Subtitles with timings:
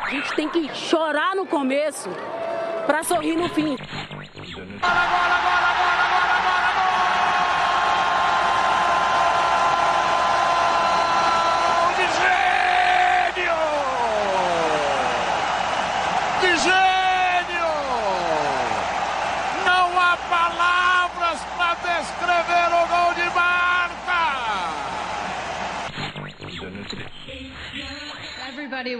[0.00, 2.08] A gente tem que chorar no começo
[2.86, 3.76] para sorrir no fim.
[3.76, 4.26] Bola,
[4.80, 5.67] bola, bola,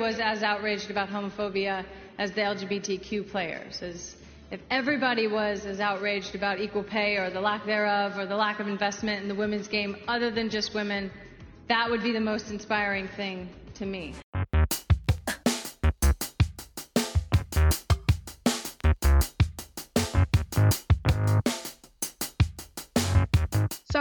[0.08, 1.84] was as outraged about homophobia
[2.18, 3.82] as the LGBTQ players.
[3.82, 4.16] As
[4.50, 8.58] if everybody was as outraged about equal pay or the lack thereof or the lack
[8.58, 11.10] of investment in the women's game other than just women,
[11.68, 14.14] that would be the most inspiring thing to me.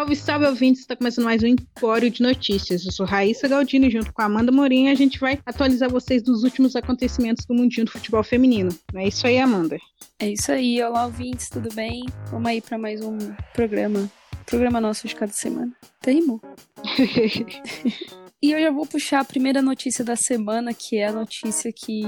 [0.07, 0.81] Salve, salve, ouvintes!
[0.81, 2.85] Está começando mais um Empório de Notícias.
[2.85, 6.23] Eu sou Raíssa Galdini, junto com a Amanda Morim, e a gente vai atualizar vocês
[6.23, 8.69] dos últimos acontecimentos do mundinho do futebol feminino.
[8.93, 9.77] Não é isso aí, Amanda?
[10.19, 10.81] É isso aí.
[10.81, 12.05] Olá, ouvintes, tudo bem?
[12.31, 13.17] Vamos aí para mais um
[13.53, 14.09] programa.
[14.45, 15.73] Programa nosso de cada semana.
[16.05, 16.39] Rimou.
[18.39, 22.03] E eu já vou puxar a primeira notícia da semana, que é a notícia que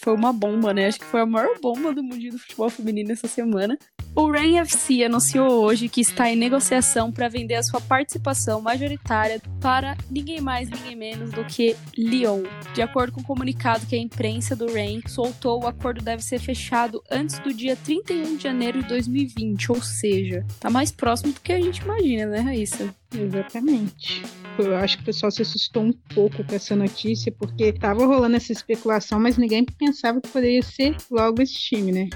[0.00, 0.86] foi uma bomba, né?
[0.86, 3.76] Acho que foi a maior bomba do mundo do futebol feminino essa semana.
[4.16, 9.42] O Rain FC anunciou hoje que está em negociação para vender a sua participação majoritária
[9.60, 12.44] para ninguém mais, ninguém menos do que Lyon.
[12.72, 16.38] De acordo com o comunicado que a imprensa do Rain soltou, o acordo deve ser
[16.38, 21.40] fechado antes do dia 31 de janeiro de 2020, ou seja, tá mais próximo do
[21.42, 22.94] que a gente imagina, né, Raíssa?
[23.14, 24.22] Exatamente.
[24.58, 28.36] Eu acho que o pessoal se assustou um pouco com essa notícia, porque tava rolando
[28.36, 32.08] essa especulação, mas ninguém pensava que poderia ser logo esse time, né?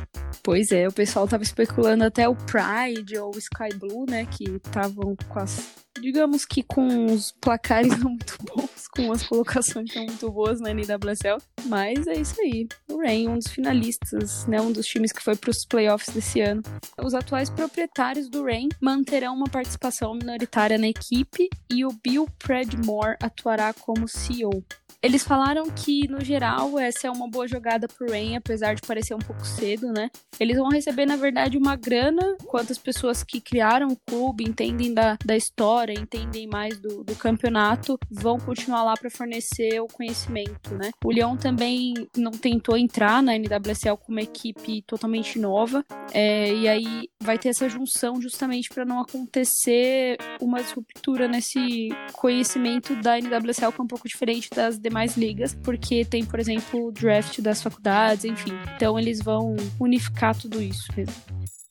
[0.43, 4.27] Pois é, o pessoal tava especulando até o Pride ou o Sky Blue, né?
[4.27, 5.75] Que estavam com as.
[6.01, 10.71] Digamos que com os placares não muito bons, com as colocações não muito boas na
[10.71, 11.39] NWSL.
[11.67, 12.67] Mas é isso aí.
[12.89, 14.61] O Rain, um dos finalistas, né?
[14.61, 16.63] Um dos times que foi para os playoffs desse ano.
[17.03, 23.17] Os atuais proprietários do Rain manterão uma participação minoritária na equipe e o Bill Predmore
[23.21, 24.65] atuará como CEO.
[25.03, 29.15] Eles falaram que, no geral, essa é uma boa jogada pro Rain, apesar de parecer
[29.15, 30.11] um pouco cedo, né?
[30.39, 32.37] Eles vão receber, na verdade, uma grana.
[32.45, 37.99] Quantas pessoas que criaram o clube, entendem da, da história, entendem mais do, do campeonato,
[38.11, 40.91] vão continuar lá para fornecer o conhecimento, né?
[41.03, 46.69] O Leão também não tentou entrar na NWSL com uma equipe totalmente nova, é, e
[46.69, 53.73] aí vai ter essa junção justamente para não acontecer uma disruptura nesse conhecimento da NWSL
[53.73, 54.79] que é um pouco diferente das
[55.17, 58.53] ligas, porque tem, por exemplo, o draft das faculdades, enfim.
[58.77, 61.15] Então eles vão unificar tudo isso mesmo.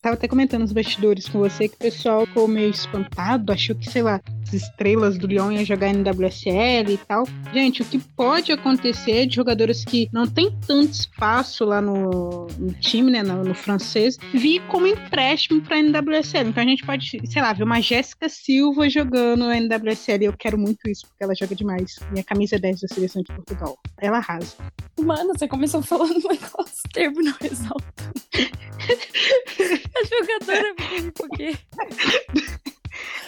[0.02, 3.90] Tava até comentando nos bastidores com você que o pessoal ficou meio espantado, achou que,
[3.90, 7.28] sei lá, as estrelas do Lyon iam jogar no WSL e tal.
[7.52, 12.72] Gente, o que pode acontecer de jogadoras que não tem tanto espaço lá no, no
[12.80, 16.48] time, né, no, no, francês, vir como empréstimo pra NWSL.
[16.48, 20.24] Então a gente pode, sei lá, ver uma Jéssica Silva jogando na NWSL.
[20.24, 22.00] Eu quero muito isso, porque ela joga demais.
[22.10, 23.78] Minha camisa é 10 da seleção de Portugal.
[24.00, 24.56] Ela arrasa.
[24.98, 27.84] Mano, você começou falando um negócio, terminou exaltando.
[29.96, 31.58] A jogadora vive por quê?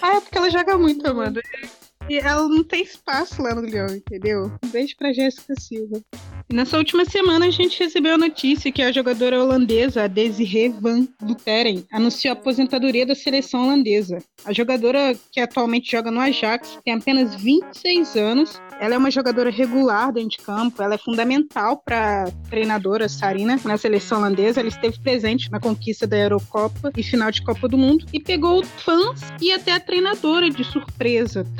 [0.01, 1.41] Ah, é porque ela joga muito, Amanda.
[2.09, 4.51] E ela não tem espaço lá no Leão, entendeu?
[4.63, 6.01] Um beijo pra Jéssica Silva.
[6.51, 11.85] Nessa última semana a gente recebeu a notícia que a jogadora holandesa, Desiree Van Luteren,
[11.91, 14.17] anunciou a aposentadoria da seleção holandesa.
[14.43, 18.61] A jogadora que atualmente joga no Ajax tem apenas 26 anos.
[18.81, 23.59] Ela é uma jogadora regular dentro de campo, ela é fundamental para a treinadora Sarina
[23.63, 24.59] na seleção holandesa.
[24.59, 28.61] Ela esteve presente na conquista da Eurocopa e final de Copa do Mundo e pegou
[28.65, 31.41] fãs e até a treinadora de surpresa.
[31.41, 31.57] A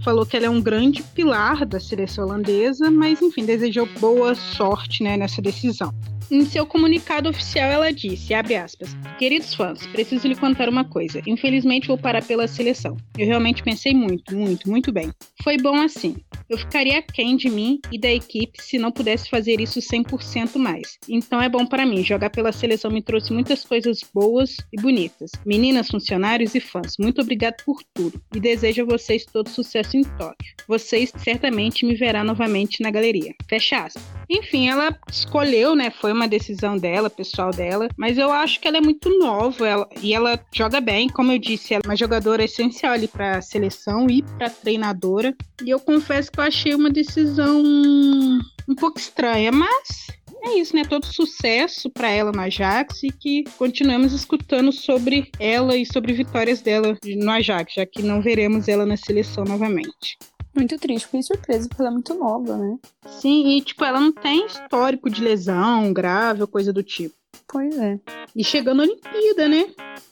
[0.00, 5.02] falou que ela é um grande pilar da seleção holandesa, mas enfim, desejou boa sorte
[5.02, 5.92] né, nessa decisão.
[6.30, 11.22] Em seu comunicado oficial, ela disse, aspas, Queridos fãs, preciso lhe contar uma coisa.
[11.26, 12.96] Infelizmente vou parar pela seleção.
[13.18, 15.12] Eu realmente pensei muito, muito, muito bem.
[15.42, 16.16] Foi bom assim.
[16.48, 20.98] Eu ficaria aquém de mim e da equipe se não pudesse fazer isso 100% mais.
[21.08, 22.02] Então é bom para mim.
[22.02, 25.30] Jogar pela seleção me trouxe muitas coisas boas e bonitas.
[25.44, 28.20] Meninas, funcionários e fãs, muito obrigado por tudo.
[28.34, 30.54] E desejo a vocês todo sucesso em Tóquio.
[30.66, 33.34] Vocês certamente me verão novamente na galeria.
[33.48, 34.02] Fecha aspas.
[34.28, 35.90] Enfim, ela escolheu, né?
[35.90, 39.88] Foi uma decisão dela, pessoal dela, mas eu acho que ela é muito nova ela,
[40.00, 43.42] e ela joga bem, como eu disse, ela é uma jogadora essencial ali para a
[43.42, 45.34] seleção e para treinadora.
[45.64, 50.08] E eu confesso que eu achei uma decisão um pouco estranha, mas
[50.44, 50.84] é isso, né?
[50.84, 56.60] Todo sucesso para ela no Ajax e que continuamos escutando sobre ela e sobre vitórias
[56.60, 60.18] dela no Ajax, já que não veremos ela na seleção novamente.
[60.54, 62.78] Muito triste, fiquei surpresa porque ela é muito nova, né?
[63.20, 67.14] Sim, e tipo, ela não tem histórico de lesão grave ou coisa do tipo.
[67.54, 68.00] Pois é.
[68.34, 69.66] E chegando a Olimpíada, né?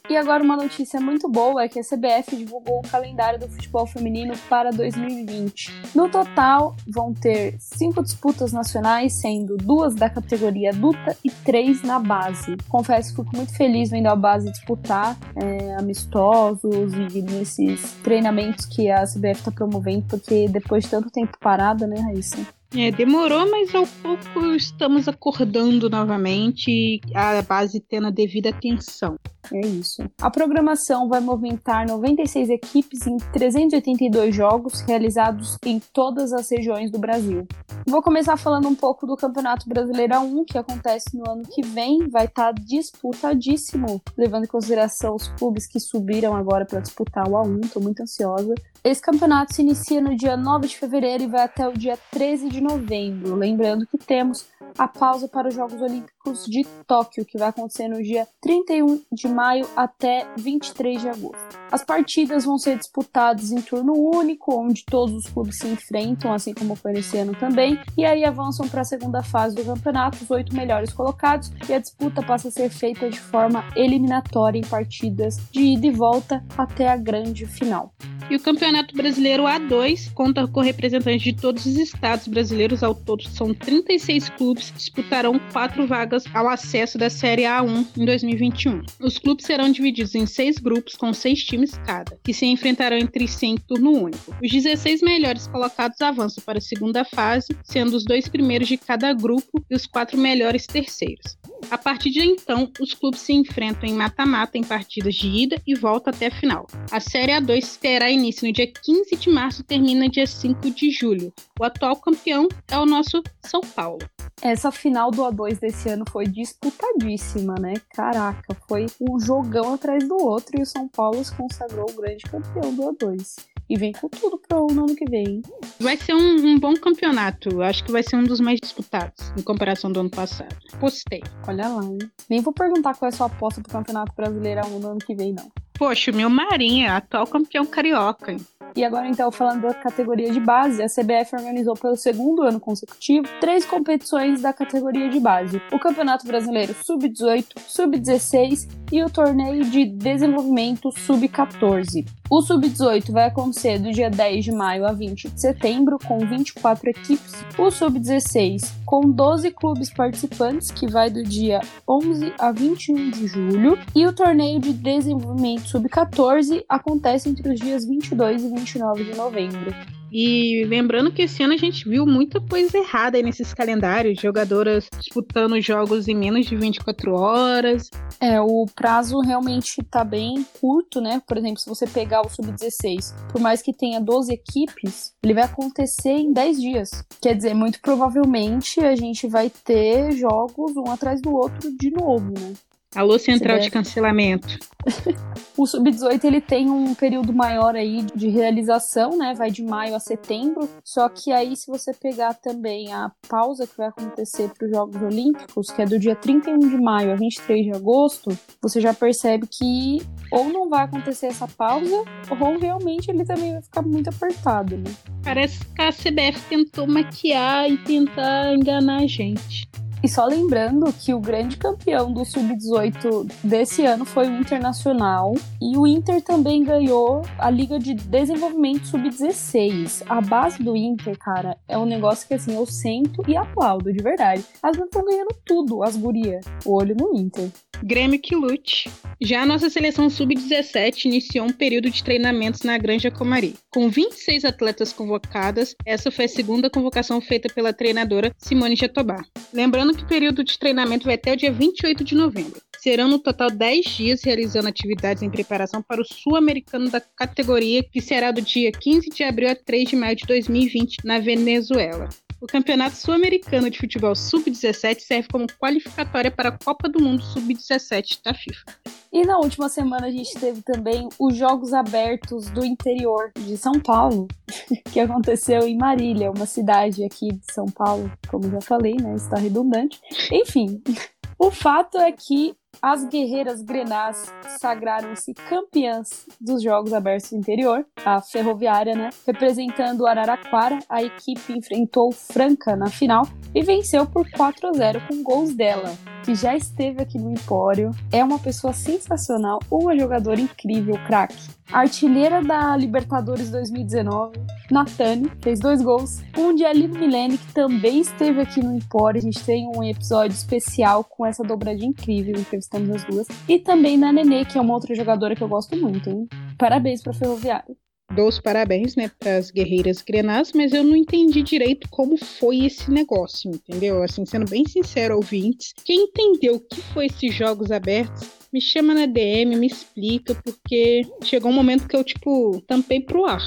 [0.08, 3.84] E agora uma notícia muito boa é que a CBF divulgou o calendário do futebol
[3.84, 5.72] feminino para 2020.
[5.92, 11.98] No total, vão ter cinco disputas nacionais, sendo duas da categoria adulta e três na
[11.98, 12.56] base.
[12.68, 18.88] Confesso que fico muito feliz vendo a base disputar é, amistosos e nesses treinamentos que
[18.88, 22.38] a CBF está promovendo, porque depois de tanto tempo parada, né, Raíssa?
[22.74, 29.18] É, demorou, mas ao pouco estamos acordando novamente a base tendo a devida atenção.
[29.50, 30.02] É isso.
[30.20, 36.98] A programação vai movimentar 96 equipes em 382 jogos realizados em todas as regiões do
[36.98, 37.46] Brasil.
[37.86, 42.08] Vou começar falando um pouco do Campeonato Brasileiro 1, que acontece no ano que vem.
[42.08, 47.32] Vai estar tá disputadíssimo, levando em consideração os clubes que subiram agora para disputar o
[47.32, 47.64] A1.
[47.64, 48.54] Estou muito ansiosa.
[48.84, 52.48] Esse campeonato se inicia no dia 9 de fevereiro e vai até o dia 13
[52.48, 53.34] de novembro.
[53.34, 54.46] Lembrando que temos
[54.78, 59.26] a pausa para os Jogos Olímpicos de Tóquio, que vai acontecer no dia 31 de
[59.26, 61.58] maio até 23 de agosto.
[61.70, 66.54] As partidas vão ser disputadas em turno único, onde todos os clubes se enfrentam, assim
[66.54, 70.30] como foi nesse ano também, e aí avançam para a segunda fase do campeonato, os
[70.30, 75.38] oito melhores colocados, e a disputa passa a ser feita de forma eliminatória em partidas
[75.50, 77.92] de ida e volta até a grande final.
[78.30, 83.24] E o Campeonato Brasileiro A2 conta com representantes de todos os estados brasileiros, ao todo
[83.28, 88.82] são 36 clubes disputarão quatro vagas ao acesso da Série A1 em 2021.
[89.00, 93.26] Os clubes serão divididos em seis grupos com seis times cada, que se enfrentarão entre
[93.26, 94.34] si em turno único.
[94.42, 99.12] Os 16 melhores colocados avançam para a segunda fase, sendo os dois primeiros de cada
[99.12, 101.36] grupo e os quatro melhores terceiros.
[101.70, 105.74] A partir de então, os clubes se enfrentam em mata-mata em partidas de ida e
[105.74, 106.66] volta até a final.
[106.90, 110.90] A Série A2 terá início no dia 15 de março e termina dia 5 de
[110.90, 111.32] julho.
[111.58, 114.00] O atual campeão é o nosso São Paulo.
[114.42, 117.74] Essa final do A2 desse ano foi disputadíssima, né?
[117.94, 122.24] Caraca, foi um jogão atrás do outro e o São Paulo se consagrou o grande
[122.24, 123.51] campeão do A2.
[123.72, 125.40] E vem com tudo pro ano que vem.
[125.80, 127.62] Vai ser um, um, bom campeonato.
[127.62, 130.54] Acho que vai ser um dos mais disputados, em comparação do ano passado.
[130.78, 131.22] Postei.
[131.48, 131.96] Olha lá, hein?
[132.28, 135.32] Nem vou perguntar qual é a sua aposta pro Campeonato Brasileiro no ano que vem,
[135.32, 135.50] não.
[135.72, 138.36] Poxa, o meu Marinha, atual campeão carioca.
[138.76, 143.26] E agora, então, falando da categoria de base, a CBF organizou pelo segundo ano consecutivo
[143.40, 149.86] três competições da categoria de base: o Campeonato Brasileiro Sub-18, Sub-16 e o Torneio de
[149.86, 152.06] Desenvolvimento Sub-14.
[152.32, 156.88] O Sub-18 vai acontecer do dia 10 de maio a 20 de setembro, com 24
[156.88, 157.44] equipes.
[157.58, 163.78] O Sub-16 com 12 clubes participantes, que vai do dia 11 a 21 de julho.
[163.94, 170.01] E o Torneio de Desenvolvimento Sub-14 acontece entre os dias 22 e 29 de novembro.
[170.14, 174.86] E lembrando que esse ano a gente viu muita coisa errada aí nesses calendários, jogadoras
[174.98, 177.88] disputando jogos em menos de 24 horas.
[178.20, 181.22] É, o prazo realmente tá bem curto, né?
[181.26, 185.44] Por exemplo, se você pegar o Sub-16, por mais que tenha 12 equipes, ele vai
[185.44, 186.90] acontecer em 10 dias.
[187.22, 192.30] Quer dizer, muito provavelmente a gente vai ter jogos um atrás do outro de novo,
[192.38, 192.52] né?
[192.94, 194.58] Alô, central de cancelamento.
[195.56, 199.32] o sub-18 ele tem um período maior aí de realização, né?
[199.34, 200.68] Vai de maio a setembro.
[200.84, 205.00] Só que aí, se você pegar também a pausa que vai acontecer para os Jogos
[205.00, 208.30] Olímpicos, que é do dia 31 de maio a 23 de agosto,
[208.60, 213.62] você já percebe que ou não vai acontecer essa pausa, ou realmente ele também vai
[213.62, 214.90] ficar muito apertado, né?
[215.22, 219.68] Parece que a CBF tentou maquiar e tentar enganar a gente.
[220.02, 225.32] E só lembrando que o grande campeão do Sub-18 desse ano foi o Internacional.
[225.60, 230.02] E o Inter também ganhou a Liga de Desenvolvimento Sub-16.
[230.08, 234.02] A base do Inter, cara, é um negócio que assim, eu sento e aplaudo, de
[234.02, 234.44] verdade.
[234.60, 236.44] As meninas estão ganhando tudo, as gurias.
[236.64, 237.48] O olho no Inter.
[237.84, 238.88] Grêmio que lute.
[239.20, 243.54] Já a nossa seleção sub-17 iniciou um período de treinamentos na Granja Comari.
[243.70, 249.24] Com 26 atletas convocadas, essa foi a segunda convocação feita pela treinadora Simone Jatobá.
[249.52, 252.62] Lembrando que o período de treinamento vai até o dia 28 de novembro.
[252.78, 258.00] Serão no total 10 dias realizando atividades em preparação para o Sul-Americano da categoria, que
[258.00, 262.08] será do dia 15 de abril a 3 de maio de 2020, na Venezuela.
[262.42, 268.18] O Campeonato Sul-Americano de Futebol Sub-17 serve como qualificatória para a Copa do Mundo Sub-17
[268.24, 268.64] da FIFA.
[269.12, 273.74] E na última semana a gente teve também os Jogos Abertos do interior de São
[273.74, 274.26] Paulo,
[274.92, 279.14] que aconteceu em Marília, uma cidade aqui de São Paulo, como já falei, né?
[279.14, 280.00] Está redundante.
[280.32, 280.82] Enfim,
[281.38, 288.20] o fato é que as guerreiras grenás sagraram-se campeãs dos Jogos Abertos do Interior, a
[288.20, 289.10] Ferroviária, né?
[289.26, 295.22] Representando Araraquara, a equipe enfrentou Franca na final e venceu por 4 a 0 com
[295.22, 297.90] gols dela, que já esteve aqui no Empório.
[298.10, 301.50] É uma pessoa sensacional, uma jogadora incrível, craque.
[301.72, 304.38] Artilheira da Libertadores 2019,
[304.70, 306.22] Natane, fez dois gols.
[306.36, 309.18] Um de Aline Milene, que também esteve aqui no Empório.
[309.18, 313.26] A gente tem um episódio especial com essa dobradinha incrível, entrevistamos as duas.
[313.48, 316.28] E também na Nenê, que é uma outra jogadora que eu gosto muito, hein?
[316.56, 317.76] Parabéns pra Ferroviária
[318.14, 322.66] dou os parabéns, né, para as guerreiras grenás, mas eu não entendi direito como foi
[322.66, 324.02] esse negócio, entendeu?
[324.02, 328.92] Assim, sendo bem sincero, ouvintes, quem entendeu o que foi esses jogos abertos, me chama
[328.92, 333.42] na DM, me explica, porque chegou um momento que eu, tipo, tampei pro ar.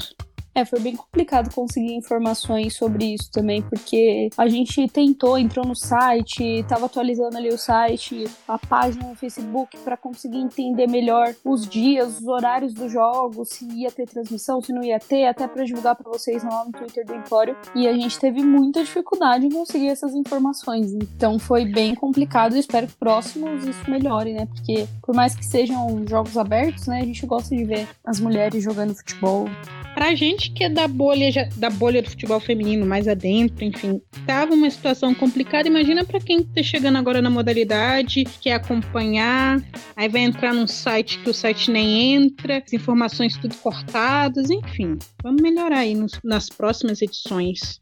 [0.56, 5.76] É, foi bem complicado conseguir informações sobre isso também, porque a gente tentou, entrou no
[5.76, 11.68] site, tava atualizando ali o site, a página no Facebook para conseguir entender melhor os
[11.68, 15.62] dias, os horários dos jogos, se ia ter transmissão, se não ia ter, até para
[15.62, 17.54] divulgar para vocês lá no Twitter do Empório.
[17.74, 20.90] E a gente teve muita dificuldade em conseguir essas informações.
[20.90, 24.46] Então foi bem complicado espero que próximos isso melhore, né?
[24.46, 28.64] Porque por mais que sejam jogos abertos, né, a gente gosta de ver as mulheres
[28.64, 29.46] jogando futebol.
[29.96, 34.52] Pra gente que é da bolha, da bolha do futebol feminino, mais adentro, enfim, tava
[34.52, 35.68] uma situação complicada.
[35.68, 39.58] Imagina para quem tá chegando agora na modalidade, quer acompanhar,
[39.96, 44.98] aí vai entrar num site que o site nem entra, as informações tudo cortadas, enfim.
[45.22, 47.78] Vamos melhorar aí nos, nas próximas edições.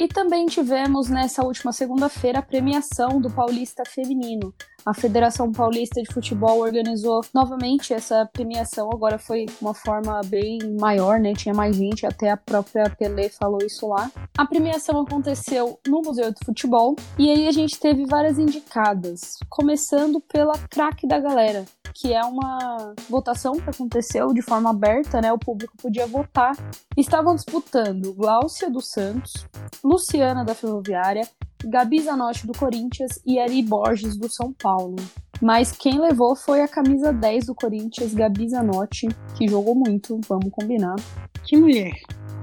[0.00, 4.54] E também tivemos nessa última segunda-feira a premiação do Paulista Feminino.
[4.88, 11.20] A Federação Paulista de Futebol organizou novamente essa premiação, agora foi uma forma bem maior,
[11.20, 11.34] né?
[11.34, 14.10] Tinha mais gente, até a própria Pelé falou isso lá.
[14.38, 20.22] A premiação aconteceu no Museu do Futebol e aí a gente teve várias indicadas, começando
[20.22, 25.32] pela craque da galera, que é uma votação que aconteceu de forma aberta, né?
[25.32, 26.56] O público podia votar.
[26.96, 29.46] Estavam disputando Gláucia dos Santos,
[29.82, 31.28] Luciana da Ferroviária,
[31.64, 34.96] Gabi Zanotti do Corinthians e Ari Borges do São Paulo.
[35.40, 40.50] Mas quem levou foi a camisa 10 do Corinthians, Gabi Zanotti, que jogou muito, vamos
[40.50, 40.96] combinar.
[41.44, 41.92] Que mulher!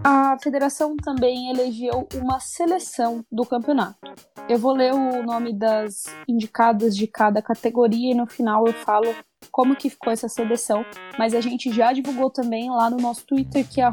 [0.08, 3.98] A federação também elegeu uma seleção do campeonato.
[4.48, 9.08] Eu vou ler o nome das indicadas de cada categoria e no final eu falo
[9.52, 10.86] como que ficou essa seleção,
[11.18, 13.86] mas a gente já divulgou também lá no nosso Twitter, que é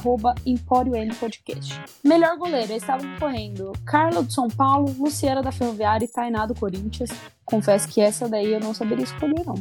[1.18, 1.80] Podcast.
[2.04, 7.10] Melhor goleiro, estavam correndo Carla do São Paulo, Luciana da Ferroviária e Tainá do Corinthians.
[7.44, 9.54] Confesso que essa daí eu não saberia escolher, não.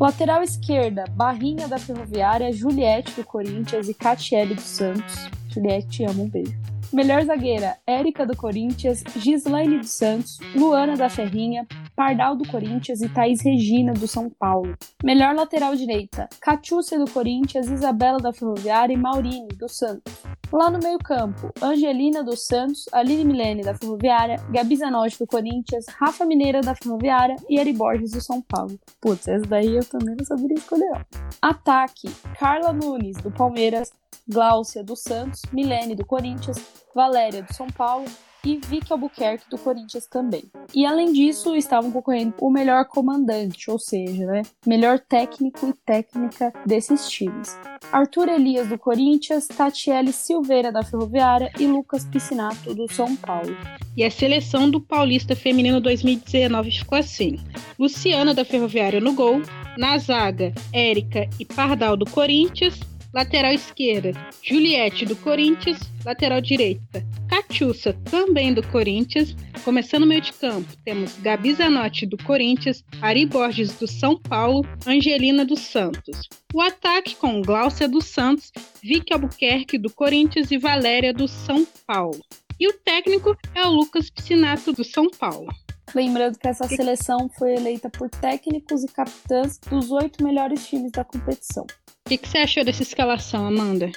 [0.00, 5.28] Lateral esquerda, Barrinha da Ferroviária, Juliette do Corinthians e Catiele dos Santos.
[5.48, 6.77] Juliette, te amo, um beijo.
[6.90, 13.08] Melhor zagueira, Érica do Corinthians, Gislaine dos Santos, Luana da Ferrinha, Pardal do Corinthians e
[13.10, 14.74] Thaís Regina do São Paulo.
[15.04, 20.14] Melhor lateral direita, Catiúcia do Corinthians, Isabela da Ferroviária e Maurine do Santos.
[20.50, 26.24] Lá no meio-campo, Angelina dos Santos, Aline Milene da Ferroviária, Gabi Zanotti do Corinthians, Rafa
[26.24, 28.80] Mineira da Ferroviária e Ari Borges do São Paulo.
[28.98, 31.06] Putz, essa daí eu também não saberia escolher.
[31.42, 33.92] Ataque: Carla Nunes do Palmeiras,
[34.28, 36.58] Gláucia do Santos, Milene do Corinthians,
[36.94, 38.04] Valéria do São Paulo
[38.44, 40.44] e Vicky Albuquerque do Corinthians também.
[40.74, 46.52] E além disso, estavam concorrendo o melhor comandante, ou seja, né, melhor técnico e técnica
[46.64, 47.58] desses times.
[47.90, 53.56] Arthur Elias do Corinthians, Tatiele Silveira da Ferroviária e Lucas Piscinato do São Paulo.
[53.96, 57.38] E a seleção do Paulista Feminino 2019 ficou assim:
[57.78, 59.42] Luciana da Ferroviária no gol,
[59.76, 62.78] na zaga, Érica e Pardal do Corinthians,
[63.14, 64.12] Lateral esquerda,
[64.42, 65.78] Juliette do Corinthians.
[66.04, 69.34] Lateral direita, Catiúça, também do Corinthians.
[69.64, 74.62] Começando o meio de campo, temos Gabi Zanotti do Corinthians, Ari Borges do São Paulo,
[74.86, 76.28] Angelina dos Santos.
[76.54, 82.20] O ataque com Gláucia dos Santos, Vicky Albuquerque do Corinthians e Valéria do São Paulo.
[82.60, 85.48] E o técnico é o Lucas Piscinato do São Paulo.
[85.94, 91.04] Lembrando que essa seleção foi eleita por técnicos e capitãs dos oito melhores times da
[91.04, 91.66] competição.
[92.08, 93.92] O que, que você achou dessa escalação, Amanda?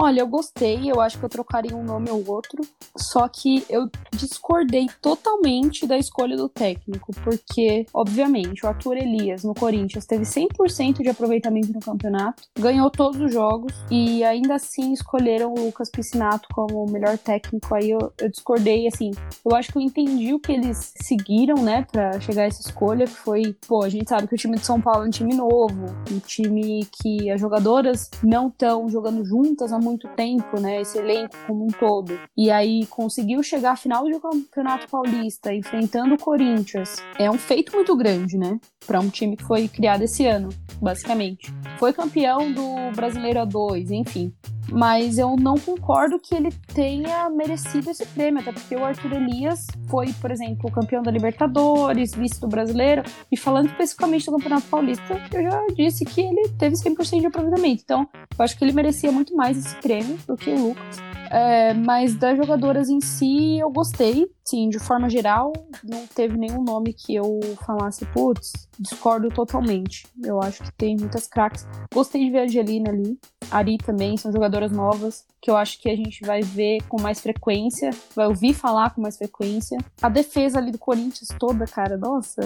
[0.00, 2.62] Olha, eu gostei, eu acho que eu trocaria um nome ou outro,
[2.96, 9.54] só que eu discordei totalmente da escolha do técnico, porque, obviamente, o Arthur Elias no
[9.54, 15.52] Corinthians teve 100% de aproveitamento no campeonato, ganhou todos os jogos e ainda assim escolheram
[15.52, 17.74] o Lucas Piscinato como o melhor técnico.
[17.74, 19.10] Aí eu, eu discordei, assim,
[19.44, 23.06] eu acho que eu entendi o que eles seguiram, né, para chegar a essa escolha,
[23.06, 25.34] que foi, pô, a gente sabe que o time de São Paulo é um time
[25.34, 30.80] novo, um time que as jogadoras não estão jogando juntas há muito tempo, né?
[30.80, 32.18] Esse elenco como um todo.
[32.36, 36.96] E aí conseguiu chegar à final do Campeonato Paulista, enfrentando o Corinthians.
[37.18, 38.58] É um feito muito grande, né?
[38.86, 40.48] Para um time que foi criado esse ano,
[40.80, 41.52] basicamente.
[41.78, 44.32] Foi campeão do Brasileiro A2, enfim
[44.70, 49.66] mas eu não concordo que ele tenha merecido esse prêmio, até porque o Arthur Elias
[49.88, 55.20] foi, por exemplo, campeão da Libertadores, vice do brasileiro, e falando especificamente do Campeonato Paulista,
[55.32, 57.82] eu já disse que ele teve 100% de aproveitamento.
[57.82, 61.07] Então, eu acho que ele merecia muito mais esse prêmio do que o Lucas.
[61.30, 64.30] É, mas das jogadoras em si, eu gostei.
[64.44, 65.52] Sim, de forma geral,
[65.84, 70.06] não teve nenhum nome que eu falasse, putz, discordo totalmente.
[70.24, 71.66] Eu acho que tem muitas craques.
[71.92, 73.18] Gostei de ver a Angelina ali.
[73.50, 77.20] Ari também, são jogadoras novas que eu acho que a gente vai ver com mais
[77.20, 79.78] frequência, vai ouvir falar com mais frequência.
[80.00, 82.40] A defesa ali do Corinthians toda, cara, nossa.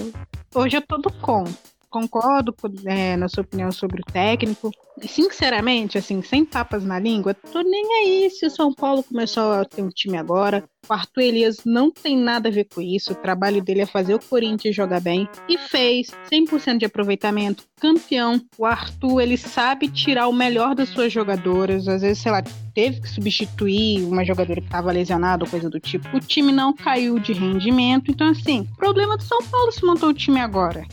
[0.54, 1.44] Hoje eu tô do com
[1.92, 2.54] concordo
[2.86, 4.70] é, na sua opinião sobre o técnico.
[5.06, 9.64] Sinceramente, assim, sem papas na língua, tô nem aí se o São Paulo começou a
[9.64, 10.64] ter um time agora.
[10.88, 13.12] O Arthur Elias não tem nada a ver com isso.
[13.12, 15.28] O trabalho dele é fazer o Corinthians jogar bem.
[15.48, 18.40] E fez 100% de aproveitamento, campeão.
[18.58, 21.86] O Arthur, ele sabe tirar o melhor das suas jogadoras.
[21.86, 22.42] Às vezes, sei lá,
[22.74, 26.16] teve que substituir uma jogadora que estava lesionada ou coisa do tipo.
[26.16, 28.10] O time não caiu de rendimento.
[28.10, 30.84] Então, assim, problema do São Paulo se montou o time agora.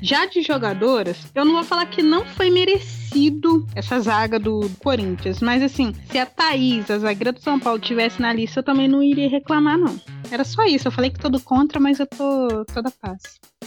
[0.00, 3.07] Já de jogadoras, eu não vou falar que não foi merecido
[3.74, 8.20] essa zaga do Corinthians, mas assim, se a Thaís, a zagueira do São Paulo, tivesse
[8.20, 9.98] na lista, eu também não iria reclamar, não.
[10.30, 10.88] Era só isso.
[10.88, 13.20] Eu falei que todo contra, mas eu tô toda paz.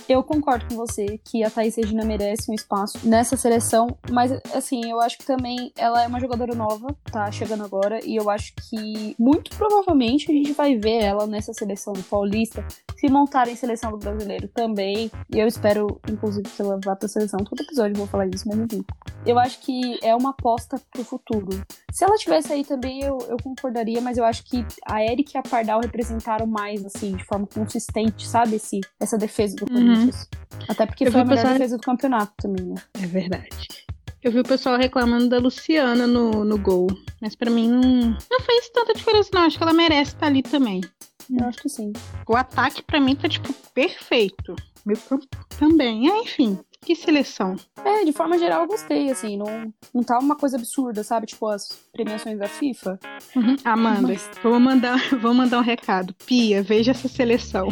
[0.07, 4.89] Eu concordo com você que a Thaís Regina merece um espaço nessa seleção, mas assim,
[4.89, 8.53] eu acho que também ela é uma jogadora nova, tá chegando agora, e eu acho
[8.55, 12.65] que muito provavelmente a gente vai ver ela nessa seleção paulista,
[12.97, 15.11] se montar em seleção do brasileiro também.
[15.33, 17.39] E eu espero, inclusive, que ela vá pra seleção.
[17.43, 18.83] Todo episódio eu vou falar isso, enfim.
[19.31, 21.49] Eu acho que é uma aposta pro futuro.
[21.91, 25.37] Se ela tivesse aí também, eu, eu concordaria, mas eu acho que a Eric e
[25.37, 28.55] a Pardal representaram mais, assim, de forma consistente, sabe?
[28.55, 30.27] Esse, essa defesa do Corinthians.
[30.53, 30.59] Uhum.
[30.67, 32.75] Até porque eu foi a melhor defesa do campeonato também, né?
[33.01, 33.67] É verdade.
[34.23, 36.87] Eu vi o pessoal reclamando da Luciana no, no gol.
[37.19, 39.41] Mas para mim não, não fez tanta diferença, não.
[39.43, 40.81] Acho que ela merece estar ali também.
[41.29, 41.91] Eu acho que sim.
[42.27, 44.55] O ataque para mim tá, tipo, perfeito.
[44.85, 45.25] Meu campo
[45.57, 46.09] também.
[46.09, 46.59] É, enfim.
[46.83, 47.55] Que seleção.
[47.85, 51.27] É, de forma geral eu gostei, assim, não, não tá uma coisa absurda, sabe?
[51.27, 52.99] Tipo as premiações da FIFA.
[53.35, 53.55] Uhum.
[53.63, 54.29] Amanda, Mas...
[54.41, 56.15] vou, mandar, vou mandar um recado.
[56.25, 57.67] Pia, veja essa seleção.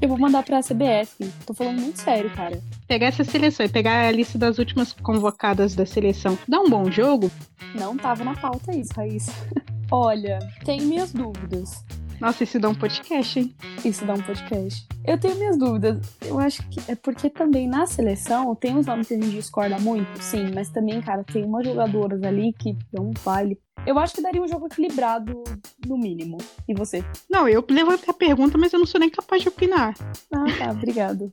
[0.00, 1.30] Eu vou mandar pra CBF.
[1.46, 2.60] Tô falando muito sério, cara.
[2.88, 6.38] Pegar essa seleção e pegar a lista das últimas convocadas da seleção.
[6.48, 7.30] Dá um bom jogo?
[7.74, 9.32] Não tava na pauta isso, Raíssa.
[9.92, 11.84] Olha, tenho minhas dúvidas.
[12.24, 13.54] Nossa, isso dá um podcast, hein?
[13.84, 14.88] Isso dá um podcast.
[15.06, 15.98] Eu tenho minhas dúvidas.
[16.22, 19.78] Eu acho que é porque também na seleção tem uns nomes que a gente discorda
[19.78, 23.60] muito, sim, mas também, cara, tem umas jogadoras ali que dão um baile.
[23.86, 25.44] Eu acho que daria um jogo equilibrado,
[25.86, 26.38] no mínimo.
[26.66, 27.04] E você?
[27.28, 29.92] Não, eu levantei a pergunta, mas eu não sou nem capaz de opinar.
[30.32, 31.30] Ah, tá, obrigado.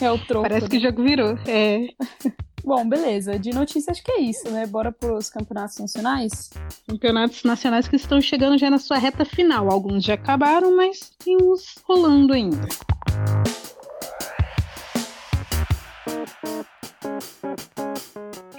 [0.00, 0.48] É o troco.
[0.48, 1.38] Parece que o jogo virou.
[1.46, 1.88] É.
[2.64, 3.38] Bom, beleza.
[3.38, 4.66] De notícia acho que é isso, né?
[4.66, 6.50] Bora pros campeonatos nacionais?
[6.86, 9.70] Campeonatos nacionais que estão chegando já na sua reta final.
[9.70, 12.68] Alguns já acabaram, mas tem uns rolando ainda.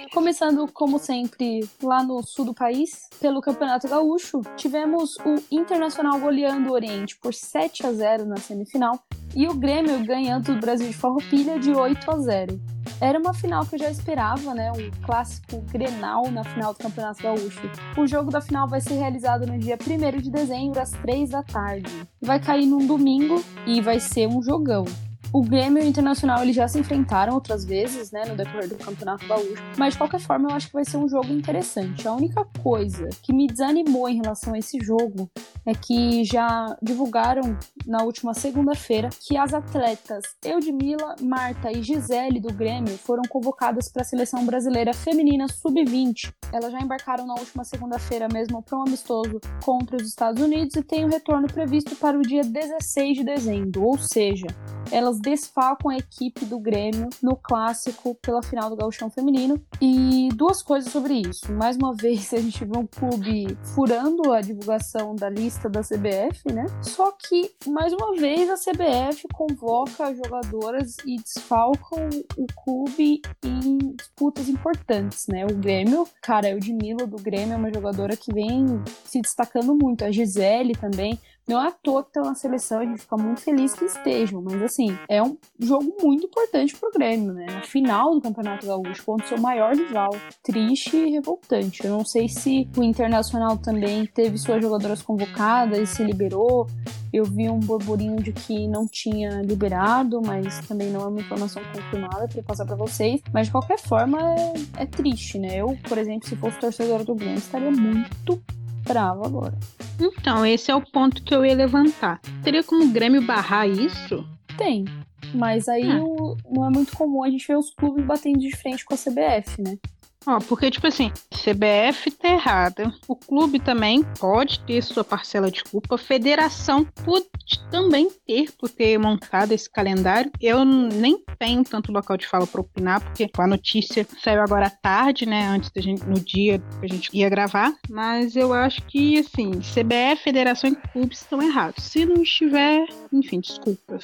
[0.10, 6.70] Começando, como sempre, lá no sul do país, pelo Campeonato Gaúcho, tivemos o Internacional goleando
[6.70, 9.00] o Oriente por 7 a 0 na semifinal
[9.36, 12.62] e o Grêmio ganhando o Brasil de Farroupilha de 8 a 0.
[13.00, 14.72] Era uma final que eu já esperava, né?
[14.72, 17.62] Um clássico Grenal na final do Campeonato Gaúcho.
[17.98, 21.42] O jogo da final vai ser realizado no dia 1 de dezembro, às 3 da
[21.42, 21.92] tarde.
[22.22, 24.86] Vai cair num domingo e vai ser um jogão.
[25.34, 28.76] O Grêmio e o Internacional eles já se enfrentaram outras vezes, né, no decorrer do
[28.76, 32.06] Campeonato Gaúcho, mas de qualquer forma eu acho que vai ser um jogo interessante.
[32.06, 35.32] A única coisa que me desanimou em relação a esse jogo
[35.66, 42.52] é que já divulgaram na última segunda-feira que as atletas Eudmila, Marta e Gisele do
[42.52, 46.34] Grêmio foram convocadas para a seleção brasileira feminina sub-20.
[46.52, 50.84] Elas já embarcaram na última segunda-feira mesmo para um amistoso contra os Estados Unidos e
[50.84, 54.48] tem um retorno previsto para o dia 16 de dezembro, ou seja,
[54.92, 59.62] elas desfalcam a equipe do Grêmio no clássico pela final do Gauchão Feminino.
[59.82, 61.52] E duas coisas sobre isso.
[61.54, 66.52] Mais uma vez, a gente vê um clube furando a divulgação da lista da CBF,
[66.54, 66.66] né?
[66.82, 74.50] Só que, mais uma vez, a CBF convoca jogadoras e desfalcam o clube em disputas
[74.50, 75.46] importantes, né?
[75.46, 78.66] O Grêmio, cara, a Eudmila do Grêmio é uma jogadora que vem
[79.06, 80.04] se destacando muito.
[80.04, 83.42] A Gisele também Não é à toa que estão na seleção, a gente fica muito
[83.42, 87.46] feliz que estejam, mas assim, é um jogo muito importante pro Grêmio, né?
[87.48, 90.12] Na final do Campeonato Gaúcho, contra o seu maior rival.
[90.44, 91.84] Triste e revoltante.
[91.84, 96.68] Eu não sei se o Internacional também teve suas jogadoras convocadas e se liberou.
[97.12, 101.62] Eu vi um burburinho de que não tinha liberado, mas também não é uma informação
[101.74, 103.22] confirmada para passar para vocês.
[103.34, 105.58] Mas de qualquer forma é, é triste, né?
[105.58, 108.42] Eu, por exemplo, se fosse torcedora do Grêmio, estaria muito
[108.86, 109.58] bravo agora.
[110.02, 112.20] Então, esse é o ponto que eu ia levantar.
[112.44, 114.26] Teria como o Grêmio barrar isso?
[114.58, 114.86] Tem.
[115.34, 116.02] Mas aí Ah.
[116.04, 118.98] o- não é muito comum a gente ver os clubes batendo de frente com a
[118.98, 119.78] CBF, né?
[120.26, 122.94] Ó, porque, tipo assim, CBF tá errada.
[123.08, 125.96] O clube também pode ter sua parcela de culpa.
[125.96, 127.28] A federação pode
[127.72, 130.32] também ter por ter montado esse calendário.
[130.40, 134.70] Eu nem tenho tanto local de fala para opinar, porque a notícia saiu agora à
[134.70, 135.48] tarde, né?
[135.48, 137.74] Antes da gente, no dia que a gente ia gravar.
[137.90, 141.84] Mas eu acho que, assim, CBF, federação e clubes estão errados.
[141.84, 144.04] Se não estiver, enfim, desculpas.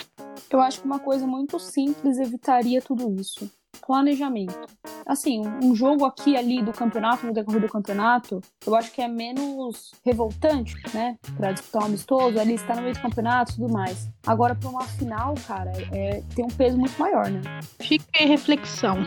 [0.49, 3.49] Eu acho que uma coisa muito simples evitaria tudo isso.
[3.85, 4.67] Planejamento.
[5.05, 9.07] Assim, um jogo aqui ali do campeonato, no decorrer do campeonato, eu acho que é
[9.07, 11.15] menos revoltante, né?
[11.35, 14.09] Pra disputar um amistoso, ali está no meio do campeonato e tudo mais.
[14.25, 17.41] Agora, pra uma final, cara, é, tem um peso muito maior, né?
[17.79, 19.05] Fica a reflexão.